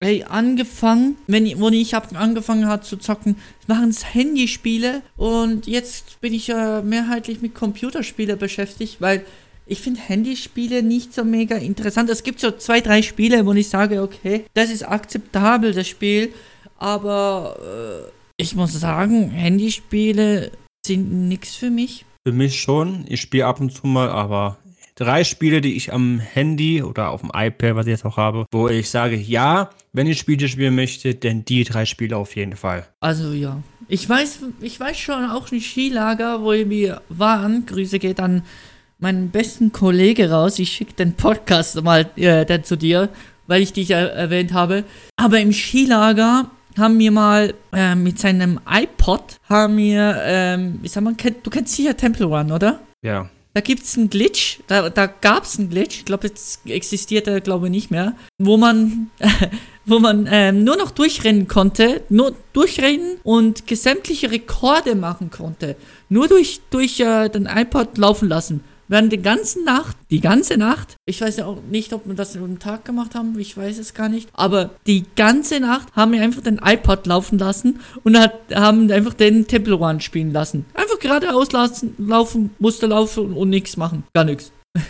Ey, 0.00 0.24
angefangen, 0.24 1.16
wenn 1.26 1.46
ich, 1.46 1.58
wo 1.58 1.70
ich 1.70 1.94
hab 1.94 2.14
angefangen 2.14 2.68
hat 2.68 2.84
zu 2.84 2.98
zocken, 2.98 3.36
machen 3.66 3.88
es 3.88 4.14
Handyspiele 4.14 5.00
und 5.16 5.66
jetzt 5.66 6.20
bin 6.20 6.34
ich 6.34 6.48
ja 6.48 6.82
mehrheitlich 6.82 7.40
mit 7.40 7.54
Computerspiele 7.54 8.36
beschäftigt, 8.36 9.00
weil 9.00 9.24
ich 9.64 9.80
finde 9.80 10.00
Handyspiele 10.00 10.82
nicht 10.82 11.14
so 11.14 11.24
mega 11.24 11.56
interessant. 11.56 12.10
Es 12.10 12.22
gibt 12.22 12.40
so 12.40 12.50
zwei, 12.50 12.80
drei 12.80 13.00
Spiele, 13.00 13.46
wo 13.46 13.52
ich 13.54 13.68
sage, 13.68 14.02
okay, 14.02 14.44
das 14.52 14.70
ist 14.70 14.82
akzeptabel, 14.82 15.72
das 15.72 15.88
Spiel, 15.88 16.34
aber 16.78 17.56
äh, 17.60 18.21
ich 18.42 18.56
muss 18.56 18.72
sagen, 18.72 19.30
Handyspiele 19.30 20.50
sind 20.84 21.28
nix 21.28 21.54
für 21.54 21.70
mich. 21.70 22.04
Für 22.26 22.32
mich 22.32 22.60
schon, 22.60 23.04
ich 23.08 23.20
spiele 23.20 23.46
ab 23.46 23.60
und 23.60 23.72
zu 23.72 23.86
mal, 23.86 24.08
aber 24.10 24.58
drei 24.96 25.22
Spiele, 25.22 25.60
die 25.60 25.76
ich 25.76 25.92
am 25.92 26.18
Handy 26.18 26.82
oder 26.82 27.10
auf 27.10 27.20
dem 27.20 27.30
iPad, 27.34 27.76
was 27.76 27.86
ich 27.86 27.92
jetzt 27.92 28.04
auch 28.04 28.16
habe, 28.16 28.46
wo 28.50 28.68
ich 28.68 28.90
sage, 28.90 29.16
ja, 29.16 29.70
wenn 29.92 30.08
ich 30.08 30.18
Spiele 30.18 30.48
spielen 30.48 30.74
möchte, 30.74 31.14
dann 31.14 31.44
die 31.44 31.62
drei 31.62 31.84
Spiele 31.84 32.16
auf 32.16 32.34
jeden 32.34 32.56
Fall. 32.56 32.86
Also 33.00 33.32
ja. 33.32 33.62
Ich 33.88 34.08
weiß, 34.08 34.40
ich 34.60 34.78
weiß 34.78 34.98
schon 34.98 35.24
auch 35.24 35.52
ein 35.52 35.60
Skilager, 35.60 36.42
wo 36.42 36.52
wir 36.52 37.02
waren. 37.08 37.66
Grüße 37.66 37.98
geht 37.98 38.18
an 38.20 38.42
meinen 38.98 39.30
besten 39.30 39.70
Kollege 39.70 40.30
raus. 40.30 40.58
Ich 40.58 40.72
schicke 40.72 40.94
den 40.94 41.12
Podcast 41.14 41.80
mal 41.82 42.10
äh, 42.16 42.44
dann 42.44 42.64
zu 42.64 42.76
dir, 42.76 43.08
weil 43.46 43.62
ich 43.62 43.72
dich 43.72 43.90
äh, 43.90 44.08
erwähnt 44.08 44.52
habe. 44.52 44.84
Aber 45.16 45.38
im 45.40 45.52
Skilager 45.52 46.50
haben 46.78 46.98
wir 46.98 47.10
mal 47.10 47.54
äh, 47.72 47.94
mit 47.94 48.18
seinem 48.18 48.60
iPod, 48.68 49.38
haben 49.48 49.76
wir, 49.76 50.16
ähm, 50.24 50.78
wie 50.82 50.88
sag 50.88 51.02
man, 51.02 51.16
kennt, 51.16 51.46
du 51.46 51.50
kennst 51.50 51.74
sicher 51.74 51.96
Temple 51.96 52.26
Run, 52.26 52.52
oder? 52.52 52.80
Ja. 53.02 53.28
Da 53.54 53.60
gibt 53.60 53.82
es 53.82 53.98
einen 53.98 54.08
Glitch, 54.08 54.60
da, 54.66 54.88
da 54.88 55.06
gab 55.06 55.44
es 55.44 55.58
einen 55.58 55.68
Glitch, 55.68 55.98
ich 55.98 56.04
glaube, 56.06 56.28
jetzt 56.28 56.66
existiert 56.66 57.26
er, 57.26 57.42
glaube 57.42 57.66
ich, 57.66 57.70
nicht 57.70 57.90
mehr, 57.90 58.14
wo 58.38 58.56
man, 58.56 59.10
wo 59.84 59.98
man 59.98 60.26
ähm, 60.30 60.64
nur 60.64 60.76
noch 60.76 60.90
durchrennen 60.90 61.48
konnte, 61.48 62.02
nur 62.08 62.34
durchrennen 62.54 63.18
und 63.24 63.62
sämtliche 63.70 64.30
Rekorde 64.30 64.94
machen 64.94 65.30
konnte. 65.30 65.76
Nur 66.08 66.28
durch, 66.28 66.60
durch 66.70 66.98
äh, 67.00 67.28
den 67.28 67.46
iPod 67.46 67.98
laufen 67.98 68.28
lassen. 68.28 68.64
Während 68.92 69.10
die 69.10 69.22
ganze 69.22 69.64
Nacht, 69.64 69.96
die 70.10 70.20
ganze 70.20 70.58
Nacht, 70.58 70.96
ich 71.06 71.18
weiß 71.18 71.38
ja 71.38 71.46
auch 71.46 71.62
nicht, 71.70 71.94
ob 71.94 72.06
wir 72.06 72.14
das 72.14 72.36
am 72.36 72.58
Tag 72.58 72.84
gemacht 72.84 73.14
haben, 73.14 73.38
ich 73.38 73.56
weiß 73.56 73.78
es 73.78 73.94
gar 73.94 74.10
nicht, 74.10 74.28
aber 74.34 74.68
die 74.86 75.06
ganze 75.16 75.60
Nacht 75.60 75.88
haben 75.96 76.12
wir 76.12 76.20
einfach 76.20 76.42
den 76.42 76.60
iPod 76.62 77.06
laufen 77.06 77.38
lassen 77.38 77.80
und 78.04 78.18
hat, 78.18 78.34
haben 78.54 78.90
einfach 78.90 79.14
den 79.14 79.46
Temple 79.46 79.72
Run 79.72 80.02
spielen 80.02 80.30
lassen. 80.34 80.66
Einfach 80.74 80.98
geradeaus 80.98 81.52
lassen, 81.52 81.94
laufen, 81.96 82.50
musste 82.58 82.86
laufen 82.86 83.28
und, 83.28 83.32
und 83.32 83.48
nichts 83.48 83.78
machen. 83.78 84.04
Gar 84.12 84.24
nichts. 84.24 84.52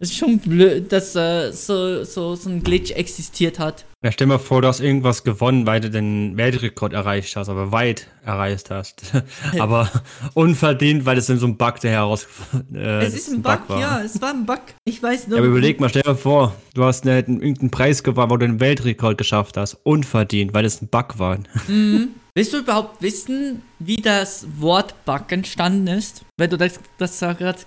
Es 0.00 0.10
ist 0.10 0.18
schon 0.18 0.38
blöd, 0.38 0.92
dass 0.92 1.16
äh, 1.16 1.50
so, 1.50 2.04
so, 2.04 2.34
so 2.34 2.50
ein 2.50 2.62
Glitch 2.62 2.92
existiert 2.92 3.58
hat. 3.58 3.84
Ja, 4.00 4.12
stell 4.12 4.28
mal 4.28 4.38
vor, 4.38 4.62
du 4.62 4.68
hast 4.68 4.78
irgendwas 4.78 5.24
gewonnen, 5.24 5.66
weil 5.66 5.80
du 5.80 5.90
den 5.90 6.36
Weltrekord 6.36 6.92
erreicht 6.92 7.34
hast, 7.34 7.48
aber 7.48 7.72
weit 7.72 8.06
erreicht 8.24 8.70
hast. 8.70 9.02
aber 9.58 9.90
unverdient, 10.34 11.04
weil 11.04 11.18
es 11.18 11.28
in 11.28 11.40
so 11.40 11.46
einem 11.46 11.56
Bug 11.56 11.80
der 11.80 11.90
heraus. 11.90 12.28
Äh, 12.72 13.04
es 13.04 13.14
ist 13.14 13.28
ein 13.30 13.42
Bug, 13.42 13.66
Bug 13.66 13.80
ja, 13.80 14.00
es 14.00 14.22
war 14.22 14.30
ein 14.30 14.46
Bug. 14.46 14.60
Ich 14.84 15.02
weiß 15.02 15.26
nur. 15.26 15.38
Ja, 15.38 15.42
aber 15.42 15.50
überleg 15.50 15.80
mal, 15.80 15.88
stell 15.88 16.02
dir 16.02 16.14
vor, 16.14 16.54
du 16.74 16.84
hast 16.84 17.04
eine, 17.04 17.18
irgendeinen 17.18 17.72
Preis 17.72 18.04
gewonnen, 18.04 18.30
wo 18.30 18.36
du 18.36 18.46
den 18.46 18.60
Weltrekord 18.60 19.18
geschafft 19.18 19.56
hast. 19.56 19.76
Unverdient, 19.82 20.54
weil 20.54 20.64
es 20.64 20.80
ein 20.80 20.88
Bug 20.88 21.18
war. 21.18 21.38
Mhm. 21.66 22.10
Willst 22.34 22.52
du 22.52 22.58
überhaupt 22.58 23.02
wissen, 23.02 23.62
wie 23.80 23.96
das 23.96 24.46
Wort 24.58 25.04
Bug 25.04 25.30
entstanden 25.30 25.88
ist? 25.88 26.22
Wenn 26.36 26.48
du 26.48 26.56
das, 26.56 26.78
das 26.96 27.18
gerade 27.18 27.58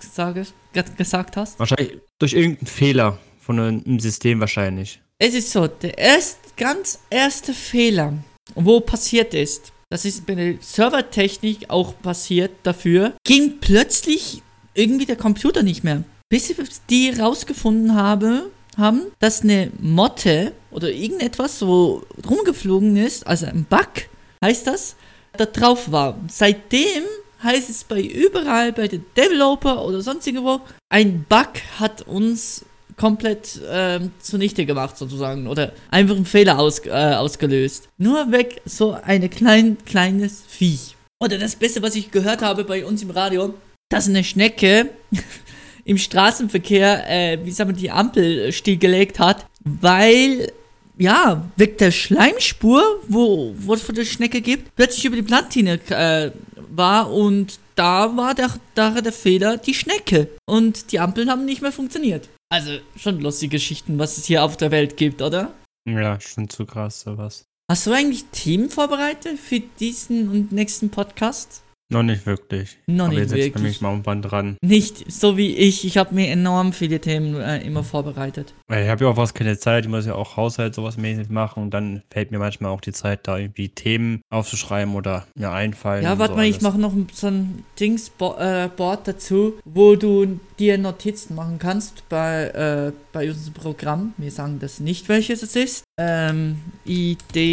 gesagt 0.98 1.36
hast? 1.36 1.60
Wahrscheinlich 1.60 2.00
durch 2.20 2.34
irgendeinen 2.34 2.68
Fehler 2.68 3.18
von 3.40 3.60
einem 3.60 4.00
System 4.00 4.40
wahrscheinlich. 4.40 5.02
Es 5.24 5.36
ist 5.36 5.52
so, 5.52 5.68
der 5.68 6.00
erst, 6.00 6.58
ganz 6.58 6.98
erste 7.12 7.54
Fehler, 7.54 8.14
wo 8.56 8.80
passiert 8.80 9.36
ist, 9.36 9.72
das 9.92 10.04
ist 10.04 10.26
bei 10.26 10.34
der 10.34 10.56
Servertechnik 10.62 11.70
auch 11.70 11.94
passiert 12.02 12.50
dafür, 12.64 13.14
ging 13.24 13.60
plötzlich 13.62 14.42
irgendwie 14.74 15.06
der 15.06 15.18
Computer 15.18 15.62
nicht 15.62 15.84
mehr. 15.84 16.04
Bis 16.28 16.52
die 16.90 17.12
rausgefunden 17.12 17.94
habe, 17.94 18.50
haben, 18.78 19.12
dass 19.20 19.44
eine 19.44 19.72
Motte 19.80 20.54
oder 20.72 20.90
irgendetwas 20.90 21.60
so 21.60 22.04
rumgeflogen 22.28 22.98
ist, 22.98 23.28
also 23.28 23.46
ein 23.46 23.68
Bug 23.70 24.10
heißt 24.44 24.66
das, 24.66 24.96
da 25.38 25.46
drauf 25.46 25.92
war. 25.92 26.20
Seitdem 26.30 27.04
heißt 27.44 27.70
es 27.70 27.84
bei 27.84 28.02
überall, 28.02 28.74
bei 28.74 28.88
den 28.88 29.06
Developer 29.16 29.86
oder 29.86 30.02
sonstigen 30.02 30.44
wo, 30.44 30.62
ein 30.90 31.26
Bug 31.30 31.62
hat 31.80 32.02
uns 32.08 32.66
komplett 32.98 33.62
äh, 33.64 34.00
zunichte 34.20 34.66
gemacht 34.66 34.98
sozusagen 34.98 35.48
oder 35.48 35.74
einfach 35.90 36.16
einen 36.16 36.26
Fehler 36.26 36.60
aus, 36.60 36.86
äh, 36.86 36.90
ausgelöst. 36.90 37.90
Nur 37.98 38.32
weg 38.32 38.62
so 38.66 38.92
ein 38.92 39.30
klein, 39.30 39.78
kleines 39.86 40.44
Viech. 40.48 40.96
Oder 41.20 41.38
das 41.38 41.56
Beste, 41.56 41.82
was 41.82 41.96
ich 41.96 42.12
gehört 42.12 42.42
habe 42.42 42.64
bei 42.64 42.86
uns 42.86 43.04
im 43.04 43.12
Radio, 43.12 43.54
dass 43.90 44.08
eine 44.08 44.24
Schnecke 44.24 44.90
im 45.86 45.98
Straßenverkehr, 45.98 47.10
äh, 47.10 47.40
wie 47.44 47.52
sagen 47.52 47.72
wir, 47.72 47.78
die 47.78 47.92
Ampel 47.92 48.52
stillgelegt 48.52 49.20
hat, 49.20 49.46
weil 49.64 50.52
ja, 50.98 51.50
weg 51.56 51.78
der 51.80 51.92
Schleimspur, 51.92 52.84
wo, 53.08 53.54
wo 53.58 53.74
es 53.74 53.82
von 53.82 53.96
der 53.96 54.06
Schnecke 54.06 54.42
gibt, 54.42 54.76
plötzlich 54.76 55.06
über 55.06 55.16
die 55.16 55.24
Platine 55.24 55.80
äh, 55.90 56.32
war 56.70 57.12
und 57.12 57.60
da 57.76 58.16
war 58.16 58.36
der, 58.36 58.52
da 58.76 59.02
der 59.02 59.12
Fehler 59.12 59.58
die 59.58 59.74
Schnecke. 59.74 60.30
Und 60.46 60.92
die 60.92 61.00
Ampeln 61.00 61.30
haben 61.30 61.46
nicht 61.46 61.62
mehr 61.62 61.72
funktioniert. 61.72 62.30
Also 62.52 62.80
schon 62.98 63.22
lustige 63.22 63.56
Geschichten, 63.56 63.98
was 63.98 64.18
es 64.18 64.26
hier 64.26 64.44
auf 64.44 64.58
der 64.58 64.72
Welt 64.72 64.98
gibt, 64.98 65.22
oder? 65.22 65.54
Ja, 65.90 66.20
schon 66.20 66.50
zu 66.50 66.66
krass, 66.66 67.00
sowas. 67.00 67.46
Hast 67.72 67.88
du 67.88 67.94
eigentlich 67.94 68.26
Themen 68.34 68.70
vorbereitet 68.70 69.40
für 69.40 69.62
diesen 69.62 70.28
und 70.30 70.52
nächsten 70.52 70.90
Podcast? 70.90 71.64
Noch 71.92 72.04
nicht 72.04 72.26
wirklich. 72.26 72.78
Noch 72.88 73.06
Aber 73.06 73.14
nicht 73.14 73.20
jetzt 73.20 73.32
wirklich. 73.32 73.54
setzt 73.54 73.64
mich 73.64 73.82
mal 73.82 73.92
irgendwann 73.92 74.22
dran. 74.22 74.58
Nicht 74.62 75.12
so 75.12 75.36
wie 75.38 75.56
ich. 75.56 75.86
Ich 75.86 75.98
habe 75.98 76.16
mir 76.16 76.30
enorm 76.30 76.72
viele 76.72 77.02
Themen 77.02 77.36
äh, 77.36 77.62
immer 77.66 77.84
vorbereitet. 77.84 78.54
Ich 78.70 78.88
habe 78.88 79.04
ja 79.04 79.12
auch 79.12 79.18
was 79.18 79.34
keine 79.34 79.58
Zeit. 79.58 79.84
Ich 79.86 79.92
muss 79.92 80.06
ja 80.06 80.16
auch 80.16 80.38
Haushalt 80.38 80.74
sowas 80.74 80.98
mäßig 80.98 81.30
machen. 81.30 81.64
Und 81.64 81.74
dann 81.74 82.02
fällt 82.10 82.32
mir 82.32 82.40
manchmal 82.40 82.72
auch 82.72 82.80
die 82.82 82.94
Zeit, 82.94 83.28
da 83.28 83.38
irgendwie 83.38 83.68
Themen 83.70 84.22
aufzuschreiben 84.30 84.96
oder 84.96 85.28
mir 85.36 85.52
einfallen. 85.52 86.04
Ja, 86.04 86.18
warte 86.18 86.34
so 86.34 86.38
mal, 86.38 86.44
alles. 86.44 86.56
ich 86.56 86.62
mache 86.62 86.80
noch 86.80 86.94
so 87.12 87.28
ein 87.28 87.66
Dingsboard 87.80 88.40
äh, 88.40 88.70
dazu, 89.04 89.56
wo 89.66 89.98
du 89.98 90.40
dir 90.60 90.78
Notizen 90.78 91.36
machen 91.36 91.60
kannst 91.60 92.08
bei, 92.08 92.46
äh, 92.48 92.94
bei 93.12 93.28
unserem 93.28 93.54
Programm. 93.54 94.14
Wir 94.18 94.32
sagen 94.32 94.60
das 94.60 94.80
nicht, 94.80 95.10
welches 95.10 95.44
es 95.44 95.58
ist. 95.58 95.84
Ähm, 96.00 96.62
Ideen. 96.86 97.52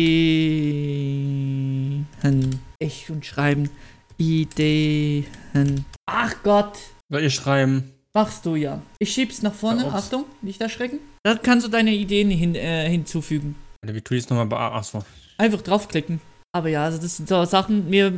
Ich 2.78 3.10
und 3.10 3.26
schreiben. 3.26 3.70
Ideen. 4.18 5.24
Ach 6.06 6.34
Gott. 6.42 6.78
Soll 7.08 7.24
ich 7.24 7.34
schreiben? 7.34 7.92
Machst 8.12 8.44
du 8.44 8.56
ja. 8.56 8.82
Ich 8.98 9.12
schieb's 9.12 9.42
nach 9.42 9.54
vorne. 9.54 9.82
Ja, 9.82 9.92
Achtung, 9.92 10.24
nicht 10.42 10.60
erschrecken. 10.60 10.98
Da 11.22 11.36
kannst 11.36 11.66
du 11.66 11.70
deine 11.70 11.94
Ideen 11.94 12.30
hin, 12.30 12.54
äh, 12.54 12.88
hinzufügen. 12.88 13.54
Wie 13.86 14.00
tue 14.00 14.16
ich 14.16 14.24
es 14.24 14.30
nochmal? 14.30 14.52
Achso. 14.58 15.04
Einfach 15.36 15.62
draufklicken. 15.62 16.20
Aber 16.52 16.68
ja, 16.68 16.84
also 16.84 16.98
das 16.98 17.16
sind 17.16 17.28
so 17.28 17.44
Sachen, 17.44 17.90
wir 17.90 18.12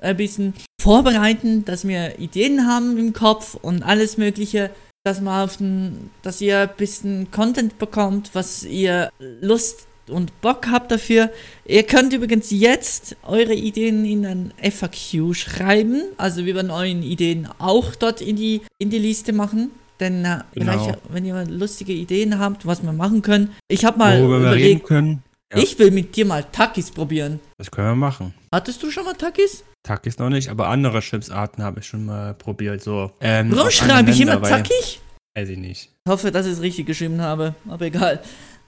ein 0.00 0.16
bisschen 0.16 0.54
vorbereiten, 0.80 1.64
dass 1.64 1.86
wir 1.86 2.18
Ideen 2.18 2.66
haben 2.66 2.98
im 2.98 3.12
Kopf 3.12 3.54
und 3.54 3.82
alles 3.82 4.18
Mögliche, 4.18 4.70
dass 5.04 5.20
man 5.20 5.44
auf 5.44 5.56
den, 5.56 6.10
dass 6.22 6.40
ihr 6.40 6.60
ein 6.60 6.76
bisschen 6.76 7.30
Content 7.30 7.78
bekommt, 7.78 8.30
was 8.34 8.64
ihr 8.64 9.10
Lust 9.18 9.86
und 10.08 10.40
Bock 10.40 10.68
habt 10.70 10.90
dafür. 10.90 11.30
Ihr 11.64 11.82
könnt 11.82 12.12
übrigens 12.12 12.50
jetzt 12.50 13.16
eure 13.22 13.54
Ideen 13.54 14.04
in 14.04 14.26
ein 14.26 14.52
FAQ 14.62 15.34
schreiben. 15.34 16.02
Also 16.16 16.44
wir 16.44 16.54
werden 16.54 16.70
eure 16.70 16.88
Ideen 16.88 17.48
auch 17.58 17.94
dort 17.94 18.20
in 18.20 18.36
die, 18.36 18.62
in 18.78 18.90
die 18.90 18.98
Liste 18.98 19.32
machen. 19.32 19.70
Denn 20.00 20.24
äh, 20.24 20.40
genau. 20.54 20.94
wenn 21.08 21.24
ihr 21.24 21.44
lustige 21.46 21.92
Ideen 21.92 22.38
habt, 22.38 22.66
was 22.66 22.82
wir 22.82 22.92
machen 22.92 23.22
können. 23.22 23.54
Ich 23.68 23.84
habe 23.84 23.98
mal 23.98 24.20
Worüber 24.20 24.38
überlegt, 24.38 24.60
wir 24.60 24.68
reden 24.68 24.82
können. 24.82 25.22
Ja. 25.52 25.62
Ich 25.62 25.78
will 25.78 25.90
mit 25.90 26.14
dir 26.16 26.26
mal 26.26 26.44
Takis 26.44 26.90
probieren. 26.90 27.40
Das 27.56 27.70
können 27.70 27.88
wir 27.88 27.94
machen. 27.94 28.34
Hattest 28.52 28.82
du 28.82 28.90
schon 28.90 29.04
mal 29.04 29.14
Takis? 29.14 29.64
Takis 29.84 30.18
noch 30.18 30.28
nicht, 30.28 30.48
aber 30.50 30.68
andere 30.68 31.00
Chipsarten 31.00 31.62
habe 31.62 31.80
ich 31.80 31.86
schon 31.86 32.04
mal 32.04 32.34
probiert. 32.34 32.82
So, 32.82 33.12
ähm, 33.20 33.52
Warum 33.54 33.70
schreibe 33.70 34.10
ich 34.10 34.20
immer 34.20 34.42
Takis? 34.42 34.98
Weiß 35.36 35.48
ich 35.48 35.58
nicht. 35.58 35.90
Ich 36.04 36.10
hoffe, 36.10 36.32
dass 36.32 36.46
ich 36.46 36.54
es 36.54 36.62
richtig 36.62 36.86
geschrieben 36.86 37.20
habe, 37.20 37.54
aber 37.68 37.86
egal. 37.86 38.20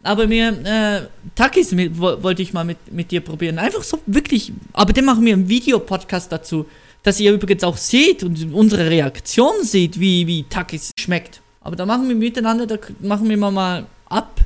Aber 0.02 0.26
mir, 0.26 0.48
äh, 0.64 1.08
Takis 1.34 1.72
mit, 1.72 1.98
wollte 1.98 2.42
ich 2.42 2.52
mal 2.52 2.64
mit, 2.64 2.92
mit 2.92 3.10
dir 3.10 3.20
probieren. 3.20 3.58
Einfach 3.58 3.82
so 3.82 3.98
wirklich. 4.06 4.52
Aber 4.72 4.92
dann 4.92 5.04
machen 5.04 5.24
wir 5.24 5.32
einen 5.32 5.48
Videopodcast 5.48 6.30
dazu, 6.30 6.66
dass 7.02 7.20
ihr 7.20 7.32
übrigens 7.32 7.64
auch 7.64 7.76
seht 7.76 8.22
und 8.22 8.52
unsere 8.52 8.88
Reaktion 8.88 9.62
seht, 9.62 9.98
wie, 9.98 10.26
wie 10.26 10.44
Takis 10.44 10.92
schmeckt. 10.98 11.40
Aber 11.60 11.76
da 11.76 11.84
machen 11.84 12.08
wir 12.08 12.14
miteinander, 12.14 12.66
da 12.66 12.76
machen 13.00 13.28
wir 13.28 13.36
mal 13.36 13.86
ab, 14.08 14.40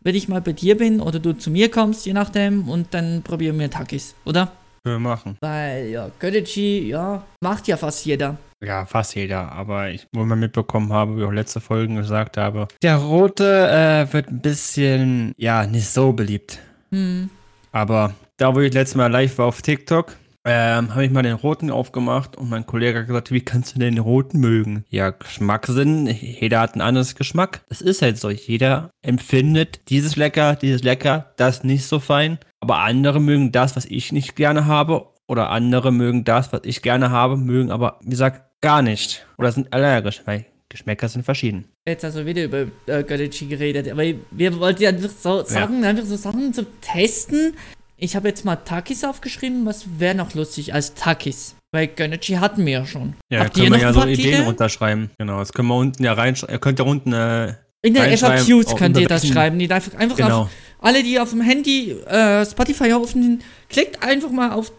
wenn 0.00 0.14
ich 0.14 0.28
mal 0.28 0.40
bei 0.40 0.52
dir 0.52 0.76
bin 0.76 1.00
oder 1.00 1.18
du 1.18 1.32
zu 1.32 1.50
mir 1.50 1.70
kommst, 1.70 2.06
je 2.06 2.12
nachdem, 2.12 2.68
und 2.68 2.92
dann 2.92 3.22
probieren 3.22 3.58
wir 3.58 3.70
Takis, 3.70 4.14
oder? 4.24 4.52
Wir 4.84 4.98
machen. 4.98 5.36
Weil, 5.40 5.88
ja, 5.88 6.10
Gödici, 6.18 6.88
ja, 6.88 7.24
macht 7.40 7.68
ja 7.68 7.76
fast 7.76 8.04
jeder. 8.04 8.36
Ja, 8.62 8.86
fast 8.86 9.14
jeder. 9.14 9.52
Aber 9.52 9.90
ich, 9.90 10.06
wo 10.12 10.24
man 10.24 10.38
mitbekommen 10.38 10.92
habe, 10.92 11.16
wie 11.16 11.20
ich 11.20 11.26
auch 11.26 11.32
letzte 11.32 11.60
Folgen 11.60 11.96
gesagt 11.96 12.36
habe, 12.36 12.68
der 12.82 12.96
rote 12.96 13.68
äh, 13.68 14.12
wird 14.12 14.28
ein 14.28 14.40
bisschen, 14.40 15.32
ja, 15.36 15.66
nicht 15.66 15.88
so 15.88 16.12
beliebt. 16.12 16.60
Hm. 16.90 17.30
Aber 17.72 18.14
da, 18.36 18.54
wo 18.54 18.60
ich 18.60 18.72
letztes 18.72 18.96
Mal 18.96 19.10
live 19.10 19.38
war 19.38 19.46
auf 19.46 19.62
TikTok, 19.62 20.16
ähm, 20.44 20.92
habe 20.92 21.04
ich 21.04 21.12
mal 21.12 21.22
den 21.22 21.36
roten 21.36 21.70
aufgemacht 21.70 22.36
und 22.36 22.50
mein 22.50 22.66
Kollege 22.66 22.98
hat 22.98 23.06
gesagt, 23.06 23.30
wie 23.30 23.42
kannst 23.42 23.76
du 23.76 23.78
den 23.78 23.98
roten 23.98 24.40
mögen? 24.40 24.84
Ja, 24.90 25.10
Geschmackssinn, 25.10 26.08
jeder 26.08 26.60
hat 26.60 26.72
einen 26.72 26.82
anderen 26.82 27.06
Geschmack. 27.16 27.62
Das 27.68 27.80
ist 27.80 28.02
halt 28.02 28.18
so. 28.18 28.28
Jeder 28.28 28.90
empfindet 29.02 29.88
dieses 29.88 30.16
lecker, 30.16 30.56
dieses 30.56 30.82
lecker, 30.82 31.32
das 31.36 31.62
nicht 31.62 31.86
so 31.86 32.00
fein. 32.00 32.38
Aber 32.60 32.78
andere 32.78 33.20
mögen 33.20 33.52
das, 33.52 33.76
was 33.76 33.84
ich 33.84 34.10
nicht 34.12 34.34
gerne 34.34 34.66
habe. 34.66 35.11
Oder 35.28 35.50
andere 35.50 35.92
mögen 35.92 36.24
das, 36.24 36.52
was 36.52 36.62
ich 36.64 36.82
gerne 36.82 37.10
habe, 37.10 37.36
mögen 37.36 37.70
aber, 37.70 37.98
wie 38.02 38.10
gesagt, 38.10 38.42
gar 38.60 38.82
nicht. 38.82 39.26
Oder 39.38 39.52
sind 39.52 39.72
allergisch, 39.72 40.22
weil 40.24 40.46
Geschmäcker 40.68 41.08
sind 41.08 41.24
verschieden. 41.24 41.66
Jetzt 41.86 42.04
hast 42.04 42.16
du 42.16 42.24
wieder 42.24 42.44
über 42.44 42.66
äh, 42.86 43.02
Gödici 43.02 43.46
geredet, 43.46 43.90
aber 43.90 44.04
wir 44.30 44.58
wollten 44.58 44.82
ja 44.82 44.88
einfach 44.88 45.10
so 45.10 45.42
Sachen, 45.44 45.82
ja. 45.82 45.90
einfach 45.90 46.04
so 46.04 46.16
Sachen 46.16 46.52
zum 46.54 46.66
Testen. 46.80 47.54
Ich 47.96 48.16
habe 48.16 48.28
jetzt 48.28 48.44
mal 48.44 48.56
Takis 48.56 49.04
aufgeschrieben. 49.04 49.66
Was 49.66 49.84
wäre 49.98 50.14
noch 50.14 50.34
lustig 50.34 50.74
als 50.74 50.94
Takis? 50.94 51.56
Weil 51.72 51.88
Gönichi 51.88 52.34
hatten 52.34 52.66
wir 52.66 52.72
ja 52.72 52.86
schon. 52.86 53.14
Ja, 53.30 53.40
Habt 53.40 53.54
können 53.54 53.72
wir 53.72 53.80
ja 53.80 53.92
so 53.92 54.02
Ideen 54.02 54.18
Ideen 54.18 54.44
runterschreiben. 54.44 55.10
Genau, 55.18 55.38
das 55.38 55.52
können 55.52 55.68
wir 55.68 55.76
unten 55.76 56.02
ja 56.02 56.12
reinschreiben. 56.12 56.54
Ihr 56.54 56.60
könnt 56.60 56.78
ja 56.78 56.84
unten 56.84 57.12
äh, 57.12 57.54
in 57.82 57.94
den 57.94 58.16
FAQs 58.16 58.76
könnt 58.76 58.96
ihr 58.96 59.08
das 59.08 59.26
schreiben. 59.26 59.58
Die 59.58 59.70
einfach, 59.70 59.94
einfach 59.98 60.16
genau. 60.16 60.42
auf, 60.42 60.50
alle, 60.82 61.02
die 61.02 61.18
auf 61.18 61.30
dem 61.30 61.40
Handy 61.40 61.92
äh, 61.92 62.44
Spotify 62.44 62.92
aufnehmen, 62.92 63.42
klickt 63.68 64.02
einfach 64.02 64.30
mal 64.30 64.50
auf, 64.50 64.72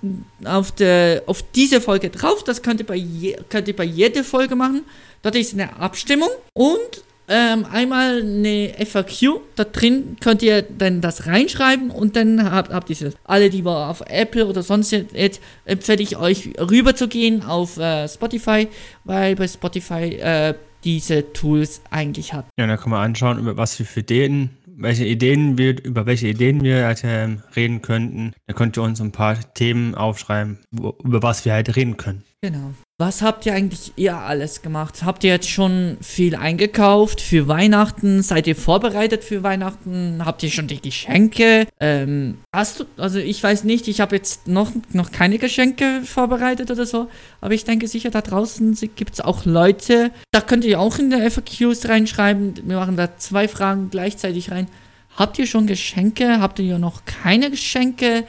auf, 0.43 0.71
de, 0.71 1.21
auf 1.25 1.43
diese 1.55 1.81
Folge 1.81 2.09
drauf. 2.09 2.43
Das 2.43 2.61
könnt 2.61 2.79
ihr, 2.81 2.85
bei 2.85 2.95
je, 2.95 3.37
könnt 3.49 3.67
ihr 3.67 3.75
bei 3.75 3.85
jeder 3.85 4.23
Folge 4.23 4.55
machen. 4.55 4.81
Dort 5.21 5.35
ist 5.35 5.53
eine 5.53 5.77
Abstimmung 5.77 6.29
und 6.53 7.03
ähm, 7.29 7.65
einmal 7.71 8.21
eine 8.21 8.73
FAQ. 8.85 9.39
Da 9.55 9.63
drin 9.63 10.17
könnt 10.19 10.43
ihr 10.43 10.61
dann 10.61 10.99
das 10.99 11.25
reinschreiben 11.25 11.89
und 11.89 12.15
dann 12.17 12.51
habt, 12.51 12.71
habt 12.71 12.89
ihr 12.89 12.97
das. 12.97 13.15
Alle, 13.23 13.49
die 13.49 13.63
wir 13.63 13.89
auf 13.89 14.01
Apple 14.07 14.45
oder 14.45 14.61
sonst 14.61 14.91
jetzt, 14.91 15.41
empfehle 15.65 16.03
ich 16.03 16.17
euch 16.17 16.49
rüber 16.59 16.95
zu 16.95 17.07
gehen 17.07 17.43
auf 17.43 17.77
äh, 17.77 18.07
Spotify, 18.09 18.67
weil 19.05 19.35
bei 19.35 19.47
Spotify 19.47 20.15
äh, 20.15 20.53
diese 20.83 21.31
Tools 21.31 21.81
eigentlich 21.89 22.33
hat. 22.33 22.45
Ja, 22.59 22.67
dann 22.67 22.77
kann 22.77 22.89
man 22.89 23.03
anschauen, 23.03 23.39
über 23.39 23.55
was 23.55 23.79
wir 23.79 23.85
für 23.85 24.01
Ideen, 24.01 24.49
welche 24.75 25.05
Ideen 25.05 25.57
wir, 25.57 25.83
über 25.83 26.05
welche 26.05 26.27
Ideen 26.27 26.61
wir 26.61 26.85
halt, 26.85 27.03
äh, 27.03 27.37
reden 27.55 27.81
könnten. 27.81 28.33
Da 28.47 28.53
könnt 28.53 28.77
ihr 28.77 28.83
uns 28.83 29.01
ein 29.01 29.11
paar 29.11 29.37
Themen 29.53 29.95
aufschreiben, 29.95 30.59
wo, 30.71 30.97
über 31.03 31.21
was 31.23 31.45
wir 31.45 31.53
halt 31.53 31.75
reden 31.75 31.97
können. 31.97 32.23
Genau. 32.43 32.73
Was 32.97 33.21
habt 33.21 33.45
ihr 33.45 33.53
eigentlich 33.53 33.93
ihr 33.95 34.17
alles 34.17 34.61
gemacht? 34.61 35.03
Habt 35.05 35.23
ihr 35.23 35.31
jetzt 35.31 35.49
schon 35.49 35.95
viel 36.01 36.35
eingekauft 36.35 37.21
für 37.21 37.47
Weihnachten? 37.47 38.21
Seid 38.21 38.47
ihr 38.47 38.57
vorbereitet 38.57 39.23
für 39.23 39.43
Weihnachten? 39.43 40.25
Habt 40.25 40.43
ihr 40.43 40.51
schon 40.51 40.67
die 40.67 40.81
Geschenke? 40.81 41.67
Ähm, 41.79 42.39
hast 42.53 42.81
du, 42.81 42.83
also 42.97 43.17
ich 43.17 43.41
weiß 43.41 43.63
nicht, 43.63 43.87
ich 43.87 44.01
habe 44.01 44.17
jetzt 44.17 44.49
noch, 44.49 44.73
noch 44.91 45.13
keine 45.13 45.37
Geschenke 45.37 46.01
vorbereitet 46.03 46.69
oder 46.69 46.85
so, 46.85 47.07
aber 47.39 47.53
ich 47.53 47.63
denke 47.63 47.87
sicher, 47.87 48.09
da 48.09 48.19
draußen 48.19 48.77
gibt 48.93 49.13
es 49.13 49.21
auch 49.21 49.45
Leute, 49.45 50.11
da 50.31 50.41
könnt 50.41 50.65
ihr 50.65 50.81
auch 50.81 50.99
in 50.99 51.11
der 51.11 51.31
FAQs 51.31 51.87
reinschreiben. 51.87 52.55
Wir 52.65 52.75
machen 52.75 52.97
da 52.97 53.15
zwei 53.15 53.47
Fragen 53.47 53.89
gleichzeitig 53.89 54.51
rein. 54.51 54.67
Habt 55.15 55.39
ihr 55.39 55.47
schon 55.47 55.65
Geschenke? 55.65 56.41
Habt 56.41 56.59
ihr 56.59 56.77
noch 56.77 57.05
keine 57.05 57.49
Geschenke? 57.49 58.25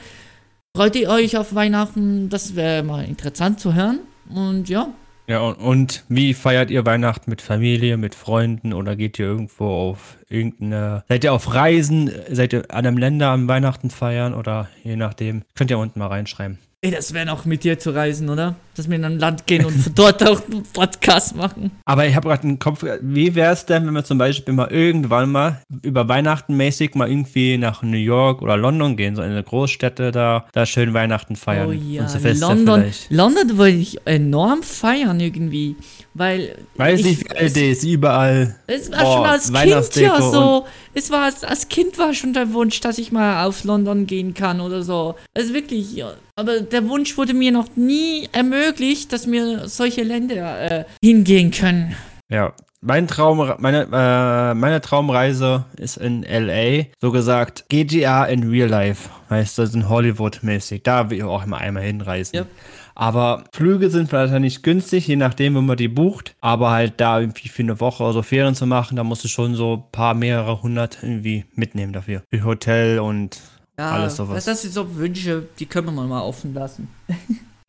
Freut 0.75 0.97
ihr 0.97 1.09
euch 1.09 1.37
auf 1.37 1.55
Weihnachten? 1.55 2.27
Das 2.27 2.57
wäre 2.57 2.83
mal 2.83 3.05
interessant 3.05 3.61
zu 3.61 3.73
hören. 3.73 3.99
Und 4.29 4.67
ja. 4.67 4.89
Ja, 5.25 5.39
und, 5.39 5.55
und, 5.55 6.03
wie 6.09 6.33
feiert 6.33 6.69
ihr 6.69 6.85
Weihnachten 6.85 7.29
mit 7.29 7.41
Familie, 7.41 7.95
mit 7.95 8.13
Freunden 8.13 8.73
oder 8.73 8.97
geht 8.97 9.17
ihr 9.17 9.25
irgendwo 9.25 9.67
auf 9.69 10.17
irgendeine. 10.27 11.05
Seid 11.07 11.23
ihr 11.23 11.31
auf 11.31 11.53
Reisen? 11.53 12.11
Seid 12.29 12.51
ihr 12.51 12.63
an 12.69 12.85
einem 12.85 12.97
Länder 12.97 13.29
am 13.29 13.47
Weihnachten 13.47 13.89
feiern 13.89 14.33
oder 14.33 14.67
je 14.83 14.97
nachdem? 14.97 15.43
Könnt 15.55 15.71
ihr 15.71 15.79
unten 15.79 15.97
mal 15.97 16.07
reinschreiben. 16.07 16.59
Ey, 16.81 16.91
das 16.91 17.13
wäre 17.13 17.25
noch 17.25 17.45
mit 17.45 17.63
dir 17.63 17.79
zu 17.79 17.91
reisen, 17.91 18.27
oder? 18.27 18.55
Dass 18.75 18.89
wir 18.89 18.95
in 18.95 19.05
ein 19.05 19.19
Land 19.19 19.47
gehen 19.47 19.65
und 19.65 19.75
dort 19.95 20.27
auch 20.27 20.41
einen 20.49 20.63
Podcast 20.63 21.35
machen. 21.35 21.71
Aber 21.85 22.05
ich 22.05 22.15
habe 22.15 22.29
gerade 22.29 22.43
einen 22.43 22.59
Kopf, 22.59 22.83
wie 23.01 23.35
wäre 23.35 23.53
es 23.53 23.65
denn, 23.65 23.85
wenn 23.87 23.93
wir 23.93 24.03
zum 24.03 24.17
Beispiel 24.17 24.53
mal 24.53 24.71
irgendwann 24.71 25.31
mal 25.31 25.61
über 25.81 26.07
Weihnachten 26.07 26.55
mäßig 26.57 26.95
mal 26.95 27.09
irgendwie 27.09 27.57
nach 27.57 27.81
New 27.83 27.97
York 27.97 28.41
oder 28.41 28.57
London 28.57 28.97
gehen, 28.97 29.15
so 29.15 29.21
in 29.21 29.31
eine 29.31 29.43
Großstädte 29.43 30.11
da, 30.11 30.45
da 30.53 30.65
schön 30.65 30.93
Weihnachten 30.93 31.35
feiern. 31.35 31.69
Oh 31.69 31.71
ja, 31.71 32.07
London, 32.33 32.85
London 33.09 33.57
wollte 33.57 33.77
ich 33.77 33.99
enorm 34.05 34.63
feiern 34.63 35.19
irgendwie, 35.19 35.75
weil... 36.13 36.55
Weiß 36.75 36.99
ich, 36.99 37.05
nicht, 37.05 37.25
wie 37.25 37.37
alt 37.37 37.57
ist, 37.57 37.83
überall. 37.83 38.55
Es 38.67 38.91
war 38.91 39.05
oh, 39.05 39.13
schon 39.15 39.25
als 39.25 39.51
Kind 39.51 40.05
ja 40.05 40.21
so, 40.21 40.65
es 40.93 41.11
war 41.11 41.23
als, 41.23 41.43
als 41.43 41.67
Kind 41.67 41.97
war 41.97 42.13
schon 42.13 42.33
der 42.33 42.53
Wunsch, 42.53 42.79
dass 42.79 42.97
ich 42.97 43.11
mal 43.11 43.45
auf 43.45 43.63
London 43.63 44.07
gehen 44.07 44.33
kann 44.33 44.61
oder 44.61 44.81
so. 44.81 45.15
Also 45.33 45.53
wirklich, 45.53 45.93
ja. 45.93 46.13
aber 46.35 46.61
der 46.61 46.87
Wunsch 46.87 47.17
wurde 47.17 47.33
mir 47.33 47.51
noch 47.51 47.75
nie 47.75 48.29
ermöglicht, 48.31 48.64
dass 49.09 49.27
mir 49.27 49.67
solche 49.67 50.03
Länder 50.03 50.81
äh, 50.81 50.85
hingehen 51.01 51.51
können. 51.51 51.95
Ja, 52.29 52.53
mein 52.81 53.07
Traum, 53.07 53.51
meine, 53.57 53.87
äh, 53.91 54.53
meine 54.53 54.79
Traumreise 54.79 55.65
ist 55.77 55.97
in 55.97 56.23
LA. 56.23 56.85
So 57.01 57.11
gesagt, 57.11 57.65
GTA 57.69 58.25
in 58.25 58.47
Real 58.47 58.69
Life. 58.69 59.09
Heißt 59.29 59.57
das 59.57 59.73
in 59.73 59.89
Hollywood-mäßig. 59.89 60.83
Da 60.83 61.09
will 61.09 61.17
ich 61.17 61.23
auch 61.23 61.43
immer 61.43 61.57
einmal 61.57 61.83
hinreisen. 61.83 62.37
Yep. 62.37 62.47
Aber 62.93 63.43
Flüge 63.51 63.89
sind 63.89 64.09
vielleicht 64.09 64.33
nicht 64.39 64.63
günstig, 64.63 65.07
je 65.07 65.15
nachdem, 65.15 65.55
wo 65.55 65.61
man 65.61 65.77
die 65.77 65.87
bucht. 65.87 66.35
Aber 66.41 66.71
halt 66.71 66.93
da 66.97 67.19
irgendwie 67.19 67.49
für 67.49 67.63
eine 67.63 67.79
Woche 67.79 68.03
oder 68.03 68.13
so 68.13 68.21
Ferien 68.21 68.55
zu 68.55 68.67
machen, 68.67 68.95
da 68.95 69.03
musst 69.03 69.23
du 69.23 69.27
schon 69.27 69.55
so 69.55 69.73
ein 69.77 69.91
paar, 69.91 70.13
mehrere 70.13 70.61
hundert 70.61 70.99
irgendwie 71.01 71.45
mitnehmen 71.55 71.91
dafür. 71.91 72.21
Für 72.31 72.43
Hotel 72.43 72.99
und 72.99 73.41
ja, 73.79 73.91
alles 73.91 74.15
sowas. 74.15 74.45
Das 74.45 74.61
sind 74.61 74.73
so 74.73 74.95
Wünsche, 74.95 75.47
die 75.59 75.65
können 75.65 75.87
wir 75.87 76.03
mal 76.03 76.21
offen 76.21 76.53
lassen. 76.53 76.87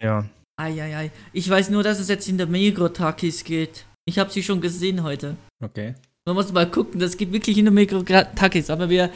ja. 0.01 0.25
Eieiei. 0.57 1.11
Ich 1.33 1.49
weiß 1.49 1.71
nur, 1.71 1.83
dass 1.83 2.01
es 2.01 2.09
jetzt 2.09 2.29
in 2.29 2.39
der 2.39 2.47
Megro-Takis 2.47 3.45
geht. 3.45 3.85
Ich 4.07 4.19
habe 4.19 4.31
sie 4.31 4.43
schon 4.43 4.61
gesehen 4.61 5.03
heute. 5.03 5.37
Okay. 5.63 5.95
Man 6.25 6.35
muss 6.35 6.53
mal 6.53 6.71
gucken, 6.71 6.99
das 6.99 7.17
geht 7.17 7.33
wirklich 7.33 7.59
in 7.59 7.67
der 7.67 7.75
Megro-Takis. 7.75 8.71
Aber 8.71 8.89
wir 8.89 9.11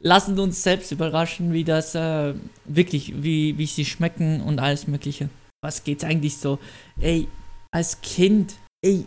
lassen 0.00 0.38
uns 0.38 0.62
selbst 0.62 0.92
überraschen, 0.92 1.52
wie 1.52 1.64
das 1.64 1.94
äh, 1.94 2.34
wirklich, 2.64 3.12
wie, 3.22 3.58
wie 3.58 3.66
sie 3.66 3.84
schmecken 3.84 4.40
und 4.40 4.58
alles 4.58 4.86
Mögliche. 4.86 5.28
Was 5.62 5.84
geht's 5.84 6.04
eigentlich 6.04 6.38
so? 6.38 6.58
Ey, 7.00 7.28
als 7.70 8.00
Kind, 8.00 8.54
ey, 8.82 9.04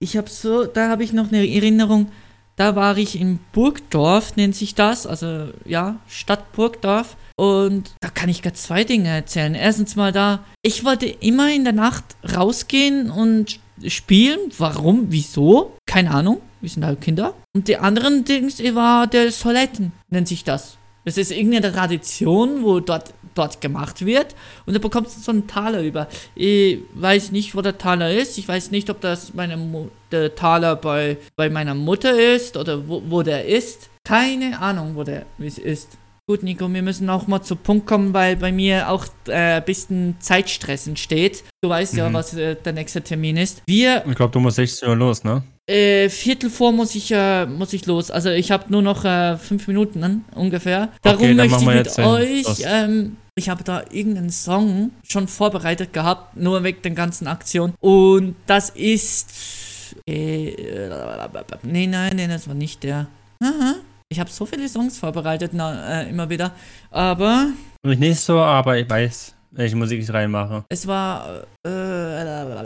ich 0.00 0.16
habe 0.16 0.28
so, 0.28 0.64
da 0.64 0.88
habe 0.88 1.04
ich 1.04 1.12
noch 1.12 1.28
eine 1.28 1.48
Erinnerung. 1.48 2.10
Da 2.56 2.76
war 2.76 2.98
ich 2.98 3.18
in 3.18 3.38
Burgdorf, 3.52 4.36
nennt 4.36 4.54
sich 4.54 4.74
das, 4.74 5.06
also 5.06 5.48
ja, 5.64 5.98
Stadt 6.08 6.52
Burgdorf. 6.52 7.16
Und 7.36 7.92
da 8.00 8.08
kann 8.08 8.28
ich 8.28 8.42
gerade 8.42 8.56
zwei 8.56 8.84
Dinge 8.84 9.08
erzählen. 9.08 9.54
Erstens 9.54 9.96
mal 9.96 10.12
da, 10.12 10.44
ich 10.62 10.84
wollte 10.84 11.06
immer 11.06 11.52
in 11.52 11.64
der 11.64 11.72
Nacht 11.72 12.04
rausgehen 12.36 13.10
und 13.10 13.60
spielen. 13.86 14.38
Warum? 14.58 15.06
Wieso? 15.08 15.76
Keine 15.86 16.10
Ahnung. 16.10 16.40
Wir 16.60 16.70
sind 16.70 16.84
halt 16.84 17.00
Kinder. 17.00 17.34
Und 17.54 17.68
die 17.68 17.76
anderen 17.76 18.24
Dings 18.24 18.62
war 18.74 19.06
der 19.06 19.32
Soletten, 19.32 19.92
nennt 20.10 20.28
sich 20.28 20.44
das. 20.44 20.76
Das 21.04 21.18
ist 21.18 21.32
irgendeine 21.32 21.72
Tradition, 21.72 22.62
wo 22.62 22.78
dort, 22.78 23.12
dort 23.34 23.60
gemacht 23.60 24.06
wird. 24.06 24.36
Und 24.66 24.74
da 24.74 24.78
bekommst 24.78 25.16
du 25.16 25.20
so 25.20 25.32
einen 25.32 25.48
Taler 25.48 25.82
über. 25.82 26.06
Ich 26.36 26.78
weiß 26.94 27.32
nicht, 27.32 27.56
wo 27.56 27.62
der 27.62 27.78
Taler 27.78 28.12
ist. 28.12 28.38
Ich 28.38 28.46
weiß 28.46 28.70
nicht, 28.70 28.88
ob 28.88 29.00
das 29.00 29.34
meine 29.34 29.58
der 30.12 30.34
Taler 30.36 30.76
bei, 30.76 31.16
bei 31.34 31.50
meiner 31.50 31.74
Mutter 31.74 32.34
ist 32.34 32.56
oder 32.56 32.88
wo, 32.88 33.02
wo 33.08 33.22
der 33.22 33.46
ist. 33.46 33.90
Keine 34.04 34.60
Ahnung, 34.60 34.94
wo 34.94 35.02
der 35.02 35.26
ist. 35.38 35.98
Gut, 36.28 36.44
Nico, 36.44 36.72
wir 36.72 36.82
müssen 36.82 37.10
auch 37.10 37.26
mal 37.26 37.42
zu 37.42 37.56
Punkt 37.56 37.84
kommen, 37.84 38.14
weil 38.14 38.36
bei 38.36 38.52
mir 38.52 38.88
auch 38.88 39.06
äh, 39.26 39.56
ein 39.56 39.64
bisschen 39.64 40.16
Zeitstress 40.20 40.86
entsteht. 40.86 41.42
Du 41.62 41.68
weißt 41.68 41.94
mhm. 41.94 41.98
ja, 41.98 42.12
was 42.12 42.34
äh, 42.34 42.54
der 42.54 42.72
nächste 42.72 43.02
Termin 43.02 43.36
ist. 43.36 43.60
Wir. 43.66 44.04
Ich 44.06 44.14
glaube, 44.14 44.32
du 44.32 44.38
musst 44.38 44.56
16 44.56 44.88
Uhr 44.88 44.96
los, 44.96 45.24
ne? 45.24 45.42
Äh, 45.66 46.08
Viertel 46.08 46.48
vor 46.48 46.70
muss 46.70 46.94
ich, 46.94 47.10
äh, 47.10 47.46
muss 47.46 47.72
ich 47.72 47.86
los. 47.86 48.12
Also 48.12 48.30
ich 48.30 48.52
habe 48.52 48.66
nur 48.68 48.82
noch 48.82 49.04
äh, 49.04 49.36
fünf 49.36 49.66
Minuten 49.66 49.98
ne, 49.98 50.20
ungefähr. 50.36 50.90
Darum 51.02 51.22
okay, 51.22 51.34
möchte 51.34 51.58
ich 51.58 51.66
mit 51.66 51.98
euch. 51.98 52.64
Ähm, 52.66 53.16
ich 53.34 53.48
habe 53.48 53.64
da 53.64 53.82
irgendeinen 53.90 54.30
Song 54.30 54.92
schon 55.02 55.26
vorbereitet 55.26 55.92
gehabt, 55.92 56.36
nur 56.36 56.62
wegen 56.62 56.82
der 56.82 56.92
ganzen 56.92 57.26
Aktion. 57.26 57.74
Und 57.80 58.36
das 58.46 58.70
ist. 58.70 59.96
Äh, 60.06 60.88
nee, 61.62 61.88
nein, 61.88 62.12
nee, 62.14 62.28
das 62.28 62.46
war 62.46 62.54
nicht 62.54 62.84
der. 62.84 63.08
Aha. 63.40 63.74
Ich 64.12 64.20
habe 64.20 64.30
so 64.30 64.44
viele 64.44 64.68
Songs 64.68 64.98
vorbereitet, 64.98 65.52
na, 65.54 66.02
äh, 66.02 66.10
immer 66.10 66.28
wieder. 66.28 66.52
Aber. 66.90 67.48
Ich 67.82 67.98
nicht 67.98 68.20
so, 68.20 68.38
aber 68.38 68.78
ich 68.78 68.88
weiß, 68.88 69.34
welche 69.52 69.74
Musik 69.74 70.02
ich 70.02 70.12
reinmache. 70.12 70.64
Es 70.68 70.86
war. 70.86 71.44
Äh, 71.66 72.62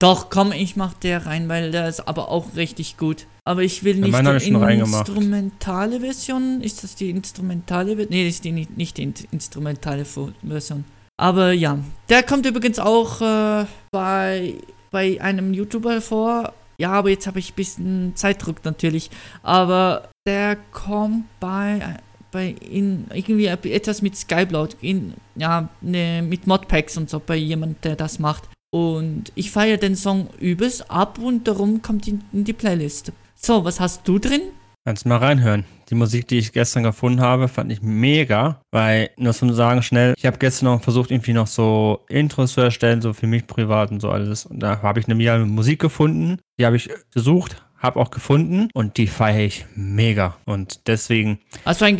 doch, 0.00 0.28
komm, 0.28 0.50
ich 0.50 0.74
mach 0.74 0.94
der 0.94 1.26
rein, 1.26 1.48
weil 1.48 1.70
der 1.70 1.88
ist 1.88 2.08
aber 2.08 2.28
auch 2.28 2.56
richtig 2.56 2.96
gut. 2.96 3.26
Aber 3.44 3.62
ich 3.62 3.84
will 3.84 3.94
nicht 3.98 4.12
ja, 4.12 4.38
die 4.38 4.48
instrumentale 4.48 6.00
Version. 6.00 6.60
Ist 6.60 6.82
das 6.82 6.96
die 6.96 7.10
instrumentale 7.10 7.94
Version? 7.94 8.10
Nee, 8.10 8.24
das 8.24 8.34
ist 8.34 8.44
die 8.44 8.52
nicht, 8.52 8.76
nicht 8.76 8.96
die 8.96 9.14
instrumentale 9.30 10.04
Version. 10.04 10.84
Aber 11.18 11.52
ja, 11.52 11.78
der 12.08 12.24
kommt 12.24 12.46
übrigens 12.46 12.80
auch 12.80 13.20
äh, 13.20 13.66
bei, 13.92 14.54
bei 14.90 15.20
einem 15.20 15.54
YouTuber 15.54 16.00
vor. 16.00 16.52
Ja, 16.78 16.92
aber 16.92 17.10
jetzt 17.10 17.26
habe 17.26 17.38
ich 17.38 17.52
ein 17.52 17.56
bisschen 17.56 18.16
Zeitdruck 18.16 18.64
natürlich. 18.64 19.10
Aber 19.42 20.08
der 20.26 20.56
kommt 20.72 21.24
bei, 21.40 21.98
bei 22.32 22.54
in, 22.60 23.06
irgendwie 23.12 23.46
etwas 23.46 24.02
mit 24.02 24.16
Skyblood, 24.16 24.76
in, 24.80 25.14
ja, 25.36 25.68
ne, 25.80 26.22
mit 26.22 26.46
Modpacks 26.46 26.96
und 26.96 27.08
so, 27.08 27.22
bei 27.24 27.36
jemand, 27.36 27.84
der 27.84 27.96
das 27.96 28.18
macht. 28.18 28.44
Und 28.70 29.32
ich 29.34 29.50
feiere 29.50 29.78
den 29.78 29.96
Song 29.96 30.28
übelst 30.38 30.90
ab 30.90 31.18
und 31.18 31.46
darum 31.46 31.80
kommt 31.80 32.08
in, 32.08 32.22
in 32.32 32.44
die 32.44 32.52
Playlist. 32.52 33.12
So, 33.34 33.64
was 33.64 33.80
hast 33.80 34.06
du 34.08 34.18
drin? 34.18 34.42
Kannst 34.84 35.06
mal 35.06 35.16
reinhören. 35.16 35.64
Die 35.90 35.94
Musik, 35.94 36.28
die 36.28 36.38
ich 36.38 36.52
gestern 36.52 36.82
gefunden 36.82 37.20
habe, 37.20 37.48
fand 37.48 37.72
ich 37.72 37.80
mega, 37.82 38.60
weil, 38.72 39.10
nur 39.16 39.32
zum 39.32 39.52
Sagen 39.52 39.82
schnell, 39.82 40.14
ich 40.16 40.26
habe 40.26 40.38
gestern 40.38 40.66
noch 40.66 40.82
versucht, 40.82 41.10
irgendwie 41.10 41.32
noch 41.32 41.46
so 41.46 42.04
Intros 42.08 42.52
zu 42.52 42.60
erstellen, 42.60 43.02
so 43.02 43.12
für 43.12 43.26
mich 43.26 43.46
privat 43.46 43.90
und 43.90 44.00
so 44.00 44.10
alles. 44.10 44.46
Und 44.46 44.60
da 44.60 44.82
habe 44.82 45.00
ich 45.00 45.08
eine 45.08 45.44
Musik 45.44 45.80
gefunden, 45.80 46.38
die 46.58 46.66
habe 46.66 46.76
ich 46.76 46.90
gesucht, 47.12 47.65
habe 47.78 48.00
auch 48.00 48.10
gefunden 48.10 48.68
und 48.74 48.96
die 48.96 49.06
feiere 49.06 49.46
ich 49.46 49.66
mega. 49.74 50.36
Und 50.44 50.86
deswegen 50.86 51.40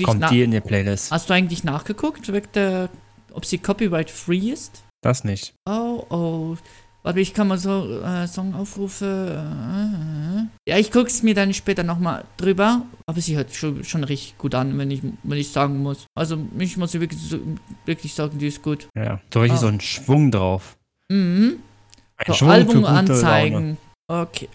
kommt 0.03 0.31
die 0.31 0.43
in 0.43 0.51
die 0.51 0.61
Playlist. 0.61 1.11
Hast 1.11 1.31
du 1.31 1.35
eigentlich 1.35 1.65
nachgeguckt, 1.65 2.31
ob 3.33 3.45
sie 3.45 3.59
copyright-free 3.59 4.51
ist? 4.51 4.83
Das 5.03 5.25
nicht. 5.25 5.55
Oh, 5.67 6.05
oh. 6.11 6.57
Warte, 7.07 7.21
ich 7.21 7.35
kann 7.35 7.47
mal 7.47 7.57
so 7.57 8.03
äh, 8.03 8.27
Songaufrufe. 8.27 9.05
Äh, 9.07 10.69
ja, 10.69 10.77
ich 10.77 10.91
guck's 10.91 11.23
mir 11.23 11.35
dann 11.35 11.55
später 11.55 11.85
nochmal 11.85 12.25
drüber. 12.37 12.83
Aber 13.07 13.21
sie 13.21 13.37
hört 13.37 13.55
schon, 13.55 13.85
schon 13.85 14.03
richtig 14.03 14.37
gut 14.39 14.57
an, 14.57 14.77
wenn 14.77 14.91
ich, 14.91 15.03
wenn 15.23 15.39
ich 15.39 15.53
sagen 15.53 15.83
muss. 15.85 16.07
Also, 16.17 16.37
ich 16.59 16.77
muss 16.77 16.95
wirklich, 16.95 17.21
wirklich 17.85 18.13
sagen, 18.13 18.39
die 18.39 18.49
ist 18.49 18.61
gut. 18.61 18.89
Ja, 18.97 19.21
so 19.33 19.39
richtig 19.39 19.59
oh. 19.59 19.63
so 19.63 19.67
ein 19.69 19.81
Schwung 19.81 20.33
drauf. 20.33 20.77
Mhm. 21.09 21.61
Ein 22.17 22.27
so, 22.27 22.35
Schwung 22.35 22.51
Album 22.51 22.85
anzeigen. 22.85 23.79
Okay. 24.09 24.49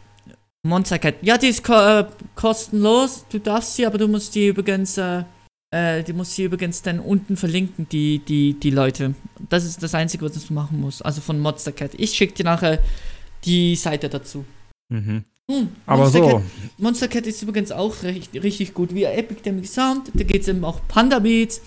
Monster 0.63 0.99
Cat. 0.99 1.15
Ja, 1.21 1.37
die 1.37 1.47
ist 1.47 1.63
ko 1.63 1.73
äh, 1.73 2.05
kostenlos. 2.35 3.25
Du 3.29 3.39
darfst 3.39 3.75
sie, 3.75 3.85
aber 3.85 3.97
du 3.97 4.07
musst 4.07 4.35
die 4.35 4.47
übrigens, 4.47 4.97
äh, 4.97 5.23
äh, 5.71 6.03
die 6.03 6.13
musst 6.13 6.33
sie 6.33 6.43
übrigens 6.43 6.81
dann 6.81 6.99
unten 6.99 7.35
verlinken, 7.35 7.87
die, 7.89 8.19
die, 8.19 8.53
die 8.53 8.69
Leute. 8.69 9.15
Das 9.49 9.65
ist 9.65 9.81
das 9.81 9.95
Einzige, 9.95 10.25
was 10.25 10.45
du 10.45 10.53
machen 10.53 10.79
musst. 10.79 11.03
Also 11.03 11.21
von 11.21 11.39
Monster 11.39 11.71
Cat. 11.71 11.91
Ich 11.97 12.11
schicke 12.11 12.33
dir 12.33 12.45
nachher 12.45 12.79
die 13.43 13.75
Seite 13.75 14.07
dazu. 14.07 14.45
Mhm. 14.89 15.23
Hm, 15.49 15.69
aber 15.87 16.07
so. 16.07 16.27
Cat, 16.27 16.41
Monster 16.77 17.07
Cat 17.07 17.25
ist 17.25 17.41
übrigens 17.41 17.71
auch 17.71 18.03
richtig, 18.03 18.43
richtig 18.43 18.73
gut. 18.75 18.93
Wie 18.93 19.03
Epic 19.03 19.41
Demic 19.41 19.67
Sound. 19.67 20.11
Da 20.13 20.23
geht 20.23 20.43
es 20.43 20.47
eben 20.47 20.63
auch 20.63 20.79
Panda 20.87 21.19
Beats. 21.19 21.61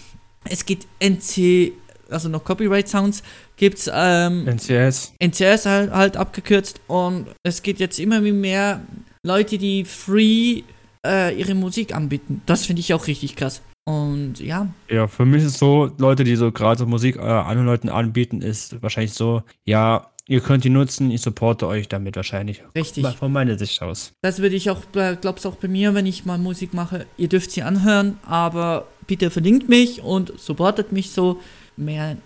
Es 0.45 0.65
geht 0.65 0.87
NC, 1.01 1.73
also 2.15 2.29
noch 2.29 2.45
Copyright 2.45 2.89
Sounds, 2.89 3.23
gibt's 3.57 3.91
ähm, 3.93 4.47
NCS. 4.47 5.13
NCS 5.19 5.67
halt, 5.67 5.91
halt 5.93 6.17
abgekürzt 6.17 6.81
und 6.87 7.27
es 7.43 7.63
gibt 7.63 7.81
jetzt 7.81 7.99
immer 7.99 8.21
mehr 8.21 8.81
Leute, 9.23 9.59
die 9.59 9.85
free 9.85 10.63
äh, 11.07 11.39
ihre 11.39 11.55
Musik 11.55 11.95
anbieten. 11.95 12.43
Das 12.47 12.67
finde 12.67 12.81
ich 12.81 12.95
auch 12.95 13.07
richtig 13.07 13.37
krass. 13.37 13.63
Und 13.87 14.41
ja, 14.41 14.69
Ja, 14.89 15.07
für 15.09 15.27
mich 15.27 15.45
ist 15.45 15.59
so, 15.59 15.91
Leute, 15.99 16.25
die 16.25 16.37
so 16.37 16.51
gerade 16.51 16.79
so 16.79 16.87
Musik 16.87 17.17
äh, 17.17 17.21
anderen 17.21 17.67
Leuten 17.67 17.91
anbieten, 17.91 18.41
ist 18.41 18.83
wahrscheinlich 18.83 19.13
so, 19.13 19.43
ja, 19.67 20.11
ihr 20.27 20.41
könnt 20.41 20.65
die 20.65 20.71
nutzen, 20.71 21.11
ich 21.11 21.21
supporte 21.21 21.67
euch 21.67 21.89
damit 21.89 22.17
wahrscheinlich. 22.17 22.63
richtig. 22.75 23.07
Von 23.07 23.33
meiner 23.33 23.59
Sicht 23.59 23.83
aus. 23.83 24.13
Das 24.23 24.41
würde 24.41 24.57
ich 24.57 24.71
auch, 24.71 24.81
äh, 24.95 25.17
glaub's 25.21 25.45
auch 25.45 25.57
bei 25.57 25.69
mir, 25.69 25.95
wenn 25.95 26.07
ich 26.07 26.25
mal 26.25 26.39
Musik 26.39 26.73
mache. 26.73 27.07
Ihr 27.19 27.29
dürft 27.29 27.51
sie 27.51 27.63
anhören, 27.63 28.19
aber 28.25 28.87
bitte 29.07 29.31
verlinkt 29.31 29.69
mich 29.69 30.03
und 30.03 30.33
supportet 30.39 30.93
mich 30.93 31.11
so. 31.11 31.41
Mehr 31.77 32.17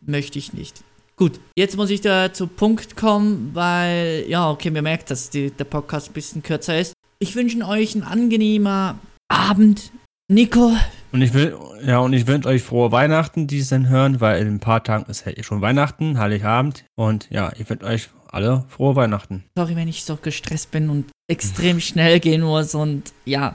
möchte 0.00 0.38
ich 0.38 0.52
nicht. 0.52 0.82
Gut, 1.16 1.40
jetzt 1.56 1.76
muss 1.76 1.90
ich 1.90 2.02
da 2.02 2.32
zu 2.32 2.46
Punkt 2.46 2.96
kommen, 2.96 3.50
weil, 3.54 4.24
ja, 4.28 4.50
okay, 4.50 4.70
mir 4.70 4.82
merkt, 4.82 5.10
dass 5.10 5.30
die, 5.30 5.50
der 5.50 5.64
Podcast 5.64 6.10
ein 6.10 6.12
bisschen 6.12 6.42
kürzer 6.42 6.78
ist. 6.78 6.92
Ich 7.18 7.34
wünsche 7.34 7.58
euch 7.66 7.94
einen 7.94 8.04
angenehmer 8.04 8.98
Abend. 9.28 9.92
Nico, 10.28 10.72
Und 11.12 11.22
ich 11.22 11.32
will, 11.34 11.56
ja, 11.86 12.00
und 12.00 12.12
ich 12.12 12.26
wünsche 12.26 12.48
euch 12.48 12.62
frohe 12.62 12.90
Weihnachten, 12.90 13.46
die 13.46 13.60
es 13.60 13.68
dann 13.68 13.88
hören, 13.88 14.20
weil 14.20 14.42
in 14.42 14.48
ein 14.48 14.60
paar 14.60 14.82
Tagen 14.82 15.08
ist 15.08 15.24
ja 15.24 15.32
eh 15.32 15.44
schon 15.44 15.60
Weihnachten, 15.60 16.18
Heiligabend. 16.18 16.84
Und 16.96 17.28
ja, 17.30 17.52
ich 17.56 17.70
wünsche 17.70 17.86
euch 17.86 18.08
alle 18.28 18.64
frohe 18.68 18.96
Weihnachten. 18.96 19.44
sorry, 19.56 19.76
wenn 19.76 19.86
ich 19.88 20.04
so 20.04 20.16
gestresst 20.16 20.72
bin 20.72 20.90
und 20.90 21.06
extrem 21.28 21.80
schnell 21.80 22.18
gehen 22.20 22.42
muss 22.42 22.74
und 22.74 23.12
ja, 23.24 23.54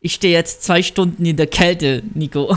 ich 0.00 0.14
stehe 0.14 0.34
jetzt 0.34 0.64
zwei 0.64 0.82
Stunden 0.82 1.24
in 1.24 1.36
der 1.36 1.46
Kälte, 1.46 2.02
Nico. 2.14 2.56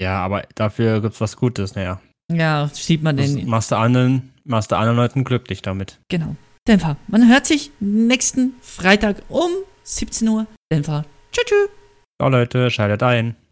Ja, 0.00 0.24
aber 0.24 0.44
dafür 0.54 1.00
gibt's 1.00 1.20
was 1.20 1.36
Gutes, 1.36 1.74
naja. 1.74 2.00
Ja, 2.32 2.68
sieht 2.72 3.02
man 3.02 3.16
Das 3.16 3.34
den. 3.34 3.48
machst 3.48 3.70
du 3.70 3.76
anderen, 3.76 4.32
machst 4.44 4.70
du 4.72 4.76
anderen 4.76 4.96
Leuten 4.96 5.24
glücklich 5.24 5.62
damit. 5.62 6.00
Genau. 6.08 6.36
Dämpfer. 6.66 6.96
Man 7.08 7.28
hört 7.28 7.44
sich 7.46 7.70
nächsten 7.80 8.54
Freitag 8.62 9.22
um 9.28 9.50
17 9.82 10.26
Uhr. 10.28 10.46
Dämpfer. 10.72 11.04
Tschüss. 11.32 11.44
tschüss. 11.46 11.68
Ja, 12.20 12.28
Leute, 12.28 12.70
schaltet 12.70 13.02
ein. 13.02 13.36